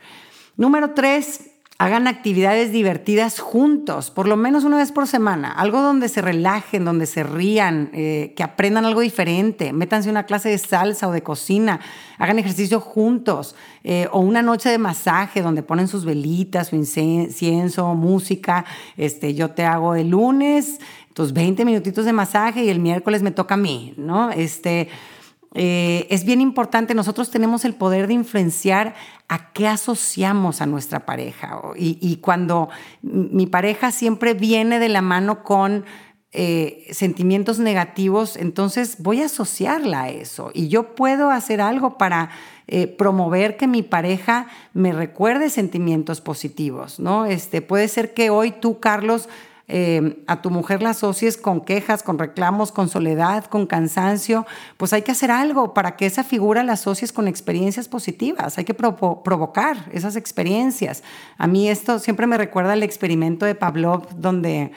Número 0.56 0.94
tres, 0.94 1.50
hagan 1.80 2.08
actividades 2.08 2.72
divertidas 2.72 3.40
juntos, 3.40 4.10
por 4.10 4.28
lo 4.28 4.37
menos 4.37 4.64
una 4.64 4.76
vez 4.76 4.92
por 4.92 5.06
semana, 5.06 5.50
algo 5.50 5.80
donde 5.80 6.10
se 6.10 6.20
relajen, 6.20 6.84
donde 6.84 7.06
se 7.06 7.22
rían, 7.22 7.88
eh, 7.94 8.34
que 8.37 8.42
aprendan 8.42 8.84
algo 8.84 9.00
diferente, 9.00 9.72
métanse 9.72 10.10
una 10.10 10.26
clase 10.26 10.50
de 10.50 10.58
salsa 10.58 11.08
o 11.08 11.12
de 11.12 11.22
cocina, 11.22 11.80
hagan 12.18 12.38
ejercicio 12.38 12.80
juntos, 12.80 13.56
eh, 13.82 14.08
o 14.12 14.20
una 14.20 14.42
noche 14.42 14.68
de 14.68 14.76
masaje 14.76 15.40
donde 15.40 15.62
ponen 15.62 15.88
sus 15.88 16.04
velitas, 16.04 16.68
su 16.68 16.76
incienso, 16.76 17.94
música, 17.94 18.66
este, 18.99 19.32
yo 19.32 19.52
te 19.52 19.64
hago 19.64 19.94
el 19.94 20.10
lunes, 20.10 20.80
tus 21.14 21.32
20 21.32 21.64
minutitos 21.64 22.04
de 22.04 22.12
masaje 22.12 22.62
y 22.62 22.68
el 22.68 22.78
miércoles 22.78 23.22
me 23.22 23.30
toca 23.30 23.54
a 23.54 23.56
mí, 23.56 23.94
¿no? 23.96 24.30
Este, 24.32 24.90
eh, 25.54 26.07
es 26.11 26.25
bien 26.25 26.40
importante, 26.40 26.95
nosotros 26.95 27.30
tenemos 27.30 27.64
el 27.64 27.75
poder 27.75 28.07
de 28.07 28.14
influenciar 28.14 28.95
a 29.28 29.52
qué 29.52 29.66
asociamos 29.66 30.61
a 30.61 30.66
nuestra 30.66 31.07
pareja. 31.07 31.61
Y, 31.76 32.16
cuando 32.16 32.69
mi 33.02 33.47
pareja 33.47 33.90
siempre 33.90 34.35
viene 34.35 34.78
de 34.78 34.88
la 34.88 35.02
mano 35.02 35.42
con 35.42 35.85
eh, 36.33 36.87
sentimientos 36.92 37.59
negativos, 37.59 38.37
entonces 38.37 38.97
voy 39.00 39.23
a 39.23 39.26
asociarla 39.26 40.02
a 40.02 40.09
eso. 40.11 40.52
Y 40.54 40.69
yo 40.69 40.95
puedo 40.95 41.30
hacer 41.30 41.61
algo 41.61 41.99
para 41.99 42.30
eh, 42.69 42.87
promover 42.87 43.57
que 43.57 43.66
mi 43.66 43.83
pareja 43.83 44.47
me 44.73 44.92
recuerde 44.92 45.50
sentimientos 45.50 46.21
positivos, 46.21 47.00
¿no? 47.00 47.26
Este, 47.26 47.62
puede 47.62 47.88
ser 47.88 48.14
que 48.14 48.30
hoy 48.30 48.52
tú, 48.52 48.78
Carlos, 48.78 49.28
eh, 49.73 50.25
a 50.27 50.43
tu 50.43 50.50
mujer 50.50 50.83
la 50.83 50.91
asocies 50.91 51.37
con 51.37 51.61
quejas, 51.61 52.03
con 52.03 52.19
reclamos, 52.19 52.73
con 52.73 52.89
soledad, 52.89 53.45
con 53.45 53.67
cansancio, 53.67 54.45
pues 54.77 54.93
hay 54.93 55.03
que 55.03 55.12
hacer 55.12 55.31
algo 55.31 55.75
para 55.75 55.95
que 55.95 56.07
esa 56.07 56.25
figura 56.25 56.65
la 56.65 56.73
asocies 56.73 57.12
con 57.12 57.29
experiencias 57.29 57.87
positivas. 57.87 58.59
Hay 58.59 58.65
que 58.65 58.75
provocar 58.75 59.77
esas 59.93 60.17
experiencias. 60.17 61.05
A 61.39 61.47
mí 61.47 61.69
esto 61.69 62.00
siempre 62.00 62.27
me 62.27 62.37
recuerda 62.37 62.73
al 62.73 62.83
experimento 62.83 63.47
de 63.47 63.55
Pavlov, 63.55 64.09
donde 64.17 64.73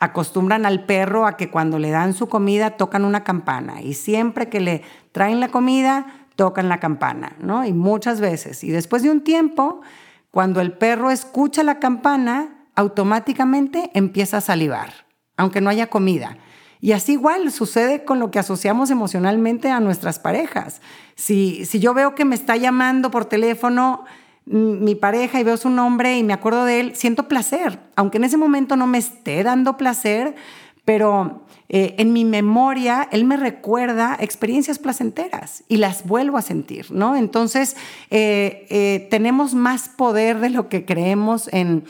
acostumbran 0.00 0.64
al 0.64 0.86
perro 0.86 1.26
a 1.26 1.36
que 1.36 1.50
cuando 1.50 1.78
le 1.78 1.90
dan 1.90 2.14
su 2.14 2.28
comida 2.30 2.70
tocan 2.70 3.04
una 3.04 3.24
campana 3.24 3.82
y 3.82 3.94
siempre 3.94 4.48
que 4.48 4.60
le 4.60 4.82
traen 5.12 5.40
la 5.40 5.48
comida 5.48 6.06
tocan 6.36 6.70
la 6.70 6.80
campana, 6.80 7.36
¿no? 7.40 7.66
Y 7.66 7.74
muchas 7.74 8.20
veces. 8.20 8.64
Y 8.64 8.70
después 8.70 9.02
de 9.02 9.10
un 9.10 9.22
tiempo, 9.22 9.82
cuando 10.30 10.62
el 10.62 10.72
perro 10.72 11.10
escucha 11.10 11.62
la 11.64 11.80
campana, 11.80 12.57
automáticamente 12.78 13.90
empieza 13.94 14.36
a 14.36 14.40
salivar, 14.40 15.06
aunque 15.36 15.60
no 15.60 15.68
haya 15.68 15.88
comida. 15.88 16.38
Y 16.80 16.92
así 16.92 17.14
igual 17.14 17.50
sucede 17.50 18.04
con 18.04 18.20
lo 18.20 18.30
que 18.30 18.38
asociamos 18.38 18.90
emocionalmente 18.90 19.68
a 19.68 19.80
nuestras 19.80 20.20
parejas. 20.20 20.80
Si, 21.16 21.64
si 21.64 21.80
yo 21.80 21.92
veo 21.92 22.14
que 22.14 22.24
me 22.24 22.36
está 22.36 22.56
llamando 22.56 23.10
por 23.10 23.24
teléfono 23.24 24.04
mi 24.46 24.94
pareja 24.94 25.40
y 25.40 25.44
veo 25.44 25.56
su 25.56 25.70
nombre 25.70 26.18
y 26.18 26.22
me 26.22 26.32
acuerdo 26.32 26.64
de 26.64 26.78
él, 26.78 26.92
siento 26.94 27.26
placer, 27.26 27.80
aunque 27.96 28.18
en 28.18 28.24
ese 28.24 28.36
momento 28.36 28.76
no 28.76 28.86
me 28.86 28.98
esté 28.98 29.42
dando 29.42 29.76
placer, 29.76 30.36
pero 30.84 31.42
eh, 31.68 31.96
en 31.98 32.12
mi 32.12 32.24
memoria 32.24 33.08
él 33.10 33.24
me 33.24 33.36
recuerda 33.36 34.16
experiencias 34.20 34.78
placenteras 34.78 35.64
y 35.66 35.78
las 35.78 36.06
vuelvo 36.06 36.38
a 36.38 36.42
sentir, 36.42 36.92
¿no? 36.92 37.16
Entonces, 37.16 37.76
eh, 38.10 38.66
eh, 38.70 39.08
tenemos 39.10 39.52
más 39.54 39.88
poder 39.88 40.38
de 40.38 40.50
lo 40.50 40.68
que 40.68 40.86
creemos 40.86 41.50
en 41.52 41.84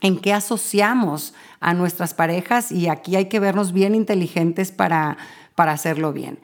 en 0.00 0.18
qué 0.18 0.32
asociamos 0.32 1.34
a 1.60 1.74
nuestras 1.74 2.14
parejas 2.14 2.70
y 2.72 2.88
aquí 2.88 3.16
hay 3.16 3.26
que 3.26 3.40
vernos 3.40 3.72
bien 3.72 3.94
inteligentes 3.94 4.72
para, 4.72 5.16
para 5.54 5.72
hacerlo 5.72 6.12
bien. 6.12 6.38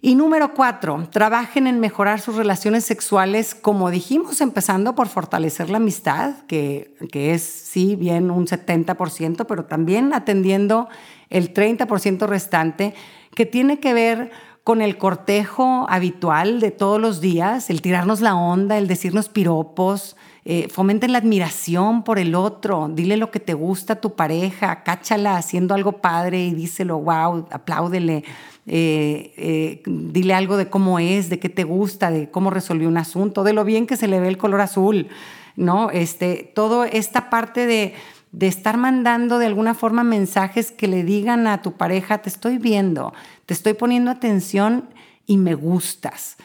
Y 0.00 0.14
número 0.14 0.54
cuatro, 0.54 1.08
trabajen 1.10 1.66
en 1.66 1.80
mejorar 1.80 2.20
sus 2.20 2.36
relaciones 2.36 2.84
sexuales, 2.84 3.56
como 3.56 3.90
dijimos, 3.90 4.40
empezando 4.40 4.94
por 4.94 5.08
fortalecer 5.08 5.70
la 5.70 5.78
amistad, 5.78 6.36
que, 6.46 6.94
que 7.10 7.34
es 7.34 7.42
sí 7.42 7.96
bien 7.96 8.30
un 8.30 8.46
70%, 8.46 9.44
pero 9.46 9.64
también 9.64 10.14
atendiendo 10.14 10.88
el 11.30 11.52
30% 11.52 12.28
restante, 12.28 12.94
que 13.34 13.44
tiene 13.44 13.80
que 13.80 13.92
ver 13.92 14.30
con 14.62 14.82
el 14.82 14.98
cortejo 14.98 15.86
habitual 15.88 16.60
de 16.60 16.70
todos 16.70 17.00
los 17.00 17.20
días, 17.20 17.68
el 17.68 17.82
tirarnos 17.82 18.20
la 18.20 18.36
onda, 18.36 18.78
el 18.78 18.86
decirnos 18.86 19.28
piropos, 19.28 20.14
eh, 20.50 21.08
la 21.08 21.18
admiración 21.18 22.02
por 22.04 22.18
el 22.18 22.34
otro, 22.34 22.88
dile 22.90 23.18
lo 23.18 23.30
que 23.30 23.38
te 23.38 23.52
gusta 23.52 23.92
a 23.92 24.00
tu 24.00 24.14
pareja, 24.14 24.82
cáchala 24.82 25.36
haciendo 25.36 25.74
algo 25.74 25.92
padre 25.92 26.42
y 26.42 26.54
díselo, 26.54 26.98
wow, 27.00 27.46
apláudele, 27.50 28.24
eh, 28.66 29.34
eh, 29.36 29.82
dile 29.84 30.32
algo 30.32 30.56
de 30.56 30.70
cómo 30.70 30.98
es, 31.00 31.28
de 31.28 31.38
qué 31.38 31.50
te 31.50 31.64
gusta, 31.64 32.10
de 32.10 32.30
cómo 32.30 32.48
resolvió 32.48 32.88
un 32.88 32.96
asunto, 32.96 33.44
de 33.44 33.52
lo 33.52 33.62
bien 33.62 33.86
que 33.86 33.98
se 33.98 34.08
le 34.08 34.20
ve 34.20 34.28
el 34.28 34.38
color 34.38 34.62
azul, 34.62 35.08
¿no? 35.54 35.90
Este, 35.90 36.50
todo 36.54 36.84
esta 36.84 37.28
parte 37.28 37.66
de, 37.66 37.92
de 38.32 38.46
estar 38.46 38.78
mandando 38.78 39.38
de 39.38 39.44
alguna 39.44 39.74
forma 39.74 40.02
mensajes 40.02 40.72
que 40.72 40.88
le 40.88 41.04
digan 41.04 41.46
a 41.46 41.60
tu 41.60 41.72
pareja, 41.72 42.22
te 42.22 42.30
estoy 42.30 42.56
viendo, 42.56 43.12
te 43.44 43.52
estoy 43.52 43.74
poniendo 43.74 44.10
atención 44.10 44.88
y 45.26 45.36
me 45.36 45.54
gustas. 45.54 46.38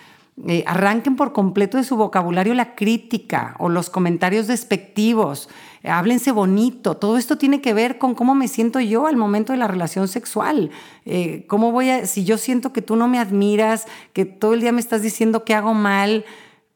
Eh, 0.47 0.63
arranquen 0.65 1.15
por 1.15 1.31
completo 1.31 1.77
de 1.77 1.83
su 1.83 1.95
vocabulario 1.95 2.55
la 2.55 2.73
crítica 2.73 3.55
o 3.59 3.69
los 3.69 3.91
comentarios 3.91 4.47
despectivos, 4.47 5.47
háblense 5.83 6.31
bonito, 6.31 6.97
todo 6.97 7.17
esto 7.17 7.37
tiene 7.37 7.61
que 7.61 7.75
ver 7.75 7.99
con 7.99 8.15
cómo 8.15 8.33
me 8.33 8.47
siento 8.47 8.79
yo 8.79 9.05
al 9.05 9.15
momento 9.15 9.53
de 9.53 9.59
la 9.59 9.67
relación 9.67 10.07
sexual, 10.07 10.71
eh, 11.05 11.45
cómo 11.47 11.71
voy 11.71 11.91
a, 11.91 12.07
si 12.07 12.23
yo 12.23 12.39
siento 12.39 12.73
que 12.73 12.81
tú 12.81 12.95
no 12.95 13.07
me 13.07 13.19
admiras, 13.19 13.85
que 14.13 14.25
todo 14.25 14.55
el 14.55 14.61
día 14.61 14.71
me 14.71 14.79
estás 14.79 15.03
diciendo 15.03 15.43
que 15.45 15.53
hago 15.53 15.75
mal, 15.75 16.25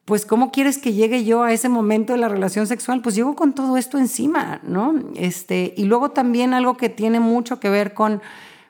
pues 0.05 0.27
¿cómo 0.27 0.51
quieres 0.51 0.77
que 0.77 0.93
llegue 0.93 1.25
yo 1.25 1.41
a 1.41 1.51
ese 1.51 1.67
momento 1.67 2.13
de 2.13 2.19
la 2.19 2.29
relación 2.29 2.67
sexual? 2.67 3.01
Pues 3.01 3.15
llego 3.15 3.35
con 3.35 3.53
todo 3.53 3.75
esto 3.75 3.97
encima, 3.97 4.61
¿no? 4.63 4.93
Este, 5.15 5.73
y 5.75 5.85
luego 5.85 6.11
también 6.11 6.53
algo 6.53 6.77
que 6.77 6.89
tiene 6.89 7.19
mucho 7.19 7.59
que 7.59 7.71
ver 7.71 7.95
con, 7.95 8.21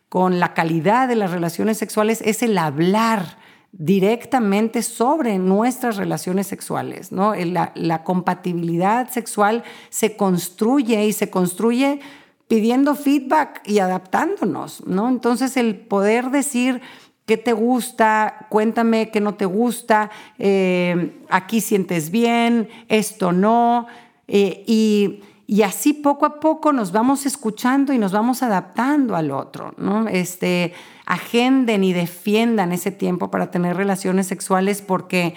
con 0.08 0.40
la 0.40 0.54
calidad 0.54 1.10
de 1.10 1.18
las 1.18 1.32
relaciones 1.32 1.78
sexuales 1.78 2.22
es 2.24 2.42
el 2.42 2.58
hablar 2.58 3.38
directamente 3.78 4.82
sobre 4.82 5.38
nuestras 5.38 5.98
relaciones 5.98 6.48
sexuales. 6.48 7.12
¿no? 7.12 7.34
La, 7.36 8.04
compatibilidad 8.04 9.10
sexual 9.10 9.64
se 9.90 10.18
construye 10.18 11.06
y 11.06 11.14
se 11.14 11.30
construye 11.30 12.00
pidiendo 12.48 12.96
feedback 12.96 13.62
y 13.66 13.80
adaptándonos. 13.80 14.86
¿no? 14.88 15.08
Entonces 15.10 15.58
el 15.58 15.76
poder 15.76 16.32
decir 16.32 16.82
qué 17.28 17.38
te 17.38 17.54
gusta, 17.54 18.48
cuéntame 18.50 19.12
qué 19.12 19.22
no 19.22 19.36
te 19.36 19.46
gusta, 19.46 20.10
eh, 20.40 21.22
aquí 21.30 21.62
sientes 21.62 22.10
bien, 22.10 22.70
esto 22.88 23.34
no, 23.34 23.86
eh, 24.28 24.64
y 24.66 25.22
y 25.50 25.62
así 25.62 25.94
poco 25.94 26.26
a 26.26 26.42
poco 26.42 26.74
nos 26.74 26.92
vamos 26.92 27.26
escuchando 27.26 27.94
y 27.94 27.98
nos 27.98 28.12
vamos 28.12 28.44
adaptando 28.44 29.16
al 29.16 29.32
otro, 29.32 29.74
¿no? 29.78 30.10
Este, 30.10 30.74
agenden 31.06 31.86
y 31.86 31.94
defiendan 31.94 32.74
ese 32.74 32.92
tiempo 32.92 33.32
para 33.32 33.50
tener 33.50 33.78
relaciones 33.78 34.28
sexuales 34.28 34.82
porque 34.82 35.36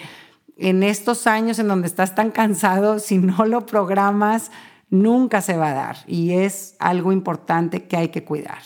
en 0.57 0.83
estos 0.83 1.27
años 1.27 1.59
en 1.59 1.69
donde 1.69 1.87
estás 1.87 2.13
tan 2.13 2.29
cansado, 2.29 2.99
si 2.99 3.19
no 3.19 3.45
lo 3.45 3.65
programas, 3.65 4.51
nunca 4.89 5.39
se 5.39 5.55
va 5.55 5.69
a 5.69 5.73
dar 5.73 5.97
y 6.07 6.33
es 6.33 6.75
algo 6.79 7.13
importante 7.13 7.85
que 7.85 7.95
hay 7.95 8.09
que 8.09 8.25
cuidar. 8.25 8.59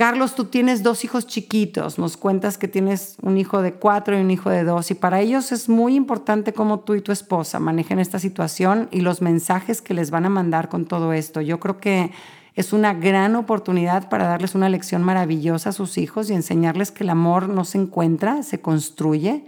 Carlos, 0.00 0.34
tú 0.34 0.46
tienes 0.46 0.82
dos 0.82 1.04
hijos 1.04 1.26
chiquitos, 1.26 1.98
nos 1.98 2.16
cuentas 2.16 2.56
que 2.56 2.68
tienes 2.68 3.16
un 3.20 3.36
hijo 3.36 3.60
de 3.60 3.74
cuatro 3.74 4.16
y 4.16 4.22
un 4.22 4.30
hijo 4.30 4.48
de 4.48 4.64
dos, 4.64 4.90
y 4.90 4.94
para 4.94 5.20
ellos 5.20 5.52
es 5.52 5.68
muy 5.68 5.94
importante 5.94 6.54
cómo 6.54 6.80
tú 6.80 6.94
y 6.94 7.02
tu 7.02 7.12
esposa 7.12 7.60
manejen 7.60 7.98
esta 7.98 8.18
situación 8.18 8.88
y 8.90 9.02
los 9.02 9.20
mensajes 9.20 9.82
que 9.82 9.92
les 9.92 10.10
van 10.10 10.24
a 10.24 10.30
mandar 10.30 10.70
con 10.70 10.86
todo 10.86 11.12
esto. 11.12 11.42
Yo 11.42 11.60
creo 11.60 11.80
que 11.80 12.12
es 12.54 12.72
una 12.72 12.94
gran 12.94 13.36
oportunidad 13.36 14.08
para 14.08 14.26
darles 14.26 14.54
una 14.54 14.70
lección 14.70 15.02
maravillosa 15.02 15.68
a 15.68 15.72
sus 15.72 15.98
hijos 15.98 16.30
y 16.30 16.32
enseñarles 16.32 16.92
que 16.92 17.04
el 17.04 17.10
amor 17.10 17.50
no 17.50 17.66
se 17.66 17.76
encuentra, 17.76 18.42
se 18.42 18.62
construye, 18.62 19.44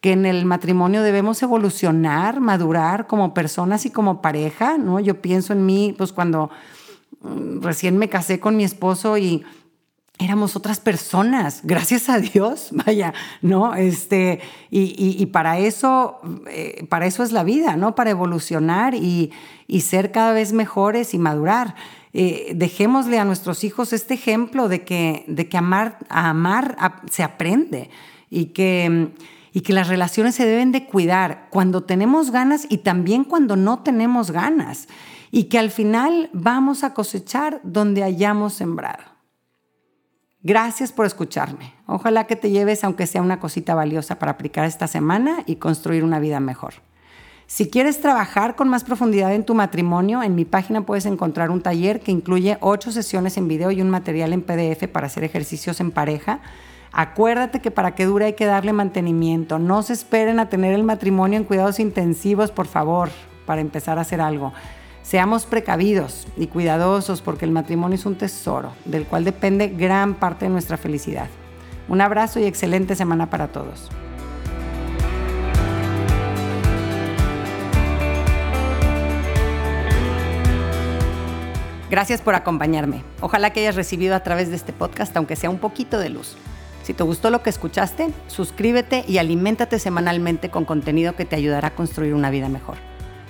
que 0.00 0.10
en 0.10 0.26
el 0.26 0.44
matrimonio 0.44 1.04
debemos 1.04 1.40
evolucionar, 1.40 2.40
madurar 2.40 3.06
como 3.06 3.32
personas 3.32 3.86
y 3.86 3.90
como 3.90 4.20
pareja, 4.22 4.76
¿no? 4.76 4.98
Yo 4.98 5.22
pienso 5.22 5.52
en 5.52 5.64
mí, 5.64 5.94
pues 5.96 6.12
cuando 6.12 6.50
mm, 7.20 7.60
recién 7.62 7.96
me 7.96 8.08
casé 8.08 8.40
con 8.40 8.56
mi 8.56 8.64
esposo 8.64 9.18
y 9.18 9.44
éramos 10.18 10.54
otras 10.54 10.80
personas, 10.80 11.60
gracias 11.64 12.08
a 12.08 12.18
Dios, 12.18 12.68
vaya, 12.86 13.12
¿no? 13.42 13.74
Este, 13.74 14.40
y, 14.70 15.26
para 15.26 15.58
eso, 15.58 16.20
eh, 16.48 16.86
para 16.88 17.06
eso 17.06 17.22
es 17.22 17.32
la 17.32 17.44
vida, 17.44 17.76
¿no? 17.76 17.94
Para 17.94 18.10
evolucionar 18.10 18.94
y, 18.94 19.32
ser 19.80 20.12
cada 20.12 20.32
vez 20.32 20.52
mejores 20.52 21.14
y 21.14 21.18
madurar. 21.18 21.74
Eh, 22.12 22.52
dejémosle 22.54 23.18
a 23.18 23.24
nuestros 23.24 23.64
hijos 23.64 23.92
este 23.92 24.14
ejemplo 24.14 24.68
de 24.68 24.84
que, 24.84 25.24
de 25.26 25.48
que 25.48 25.56
amar, 25.56 25.98
a 26.08 26.30
amar 26.30 26.76
se 27.10 27.24
aprende 27.24 27.90
y 28.30 28.46
que, 28.46 29.08
y 29.52 29.62
que 29.62 29.72
las 29.72 29.88
relaciones 29.88 30.36
se 30.36 30.46
deben 30.46 30.70
de 30.70 30.86
cuidar 30.86 31.48
cuando 31.50 31.82
tenemos 31.82 32.30
ganas 32.30 32.66
y 32.68 32.78
también 32.78 33.24
cuando 33.24 33.56
no 33.56 33.80
tenemos 33.80 34.30
ganas 34.30 34.86
y 35.32 35.44
que 35.44 35.58
al 35.58 35.72
final 35.72 36.30
vamos 36.32 36.84
a 36.84 36.94
cosechar 36.94 37.60
donde 37.64 38.04
hayamos 38.04 38.54
sembrado. 38.54 39.13
Gracias 40.46 40.92
por 40.92 41.06
escucharme. 41.06 41.72
Ojalá 41.86 42.24
que 42.24 42.36
te 42.36 42.50
lleves 42.50 42.84
aunque 42.84 43.06
sea 43.06 43.22
una 43.22 43.40
cosita 43.40 43.74
valiosa 43.74 44.18
para 44.18 44.32
aplicar 44.32 44.66
esta 44.66 44.86
semana 44.86 45.42
y 45.46 45.56
construir 45.56 46.04
una 46.04 46.18
vida 46.18 46.38
mejor. 46.38 46.74
Si 47.46 47.70
quieres 47.70 48.02
trabajar 48.02 48.54
con 48.54 48.68
más 48.68 48.84
profundidad 48.84 49.32
en 49.32 49.46
tu 49.46 49.54
matrimonio, 49.54 50.22
en 50.22 50.34
mi 50.34 50.44
página 50.44 50.84
puedes 50.84 51.06
encontrar 51.06 51.50
un 51.50 51.62
taller 51.62 52.00
que 52.00 52.12
incluye 52.12 52.58
ocho 52.60 52.92
sesiones 52.92 53.38
en 53.38 53.48
video 53.48 53.70
y 53.70 53.80
un 53.80 53.88
material 53.88 54.34
en 54.34 54.42
PDF 54.42 54.86
para 54.92 55.06
hacer 55.06 55.24
ejercicios 55.24 55.80
en 55.80 55.90
pareja. 55.90 56.40
Acuérdate 56.92 57.60
que 57.62 57.70
para 57.70 57.94
que 57.94 58.04
dure 58.04 58.26
hay 58.26 58.34
que 58.34 58.44
darle 58.44 58.74
mantenimiento. 58.74 59.58
No 59.58 59.82
se 59.82 59.94
esperen 59.94 60.40
a 60.40 60.50
tener 60.50 60.74
el 60.74 60.82
matrimonio 60.82 61.38
en 61.38 61.44
cuidados 61.44 61.80
intensivos, 61.80 62.50
por 62.50 62.66
favor, 62.66 63.08
para 63.46 63.62
empezar 63.62 63.96
a 63.96 64.02
hacer 64.02 64.20
algo. 64.20 64.52
Seamos 65.04 65.44
precavidos 65.44 66.26
y 66.34 66.46
cuidadosos 66.46 67.20
porque 67.20 67.44
el 67.44 67.50
matrimonio 67.50 67.94
es 67.94 68.06
un 68.06 68.16
tesoro 68.16 68.72
del 68.86 69.04
cual 69.04 69.22
depende 69.22 69.68
gran 69.68 70.14
parte 70.14 70.46
de 70.46 70.50
nuestra 70.50 70.78
felicidad. 70.78 71.28
Un 71.88 72.00
abrazo 72.00 72.40
y 72.40 72.44
excelente 72.44 72.96
semana 72.96 73.28
para 73.28 73.48
todos. 73.48 73.90
Gracias 81.90 82.22
por 82.22 82.34
acompañarme. 82.34 83.04
Ojalá 83.20 83.50
que 83.50 83.60
hayas 83.60 83.76
recibido 83.76 84.14
a 84.14 84.20
través 84.20 84.48
de 84.48 84.56
este 84.56 84.72
podcast, 84.72 85.14
aunque 85.18 85.36
sea 85.36 85.50
un 85.50 85.58
poquito 85.58 85.98
de 85.98 86.08
luz. 86.08 86.34
Si 86.82 86.94
te 86.94 87.04
gustó 87.04 87.28
lo 87.28 87.42
que 87.42 87.50
escuchaste, 87.50 88.10
suscríbete 88.26 89.04
y 89.06 89.18
aliméntate 89.18 89.78
semanalmente 89.78 90.48
con 90.48 90.64
contenido 90.64 91.14
que 91.14 91.26
te 91.26 91.36
ayudará 91.36 91.68
a 91.68 91.74
construir 91.74 92.14
una 92.14 92.30
vida 92.30 92.48
mejor. 92.48 92.93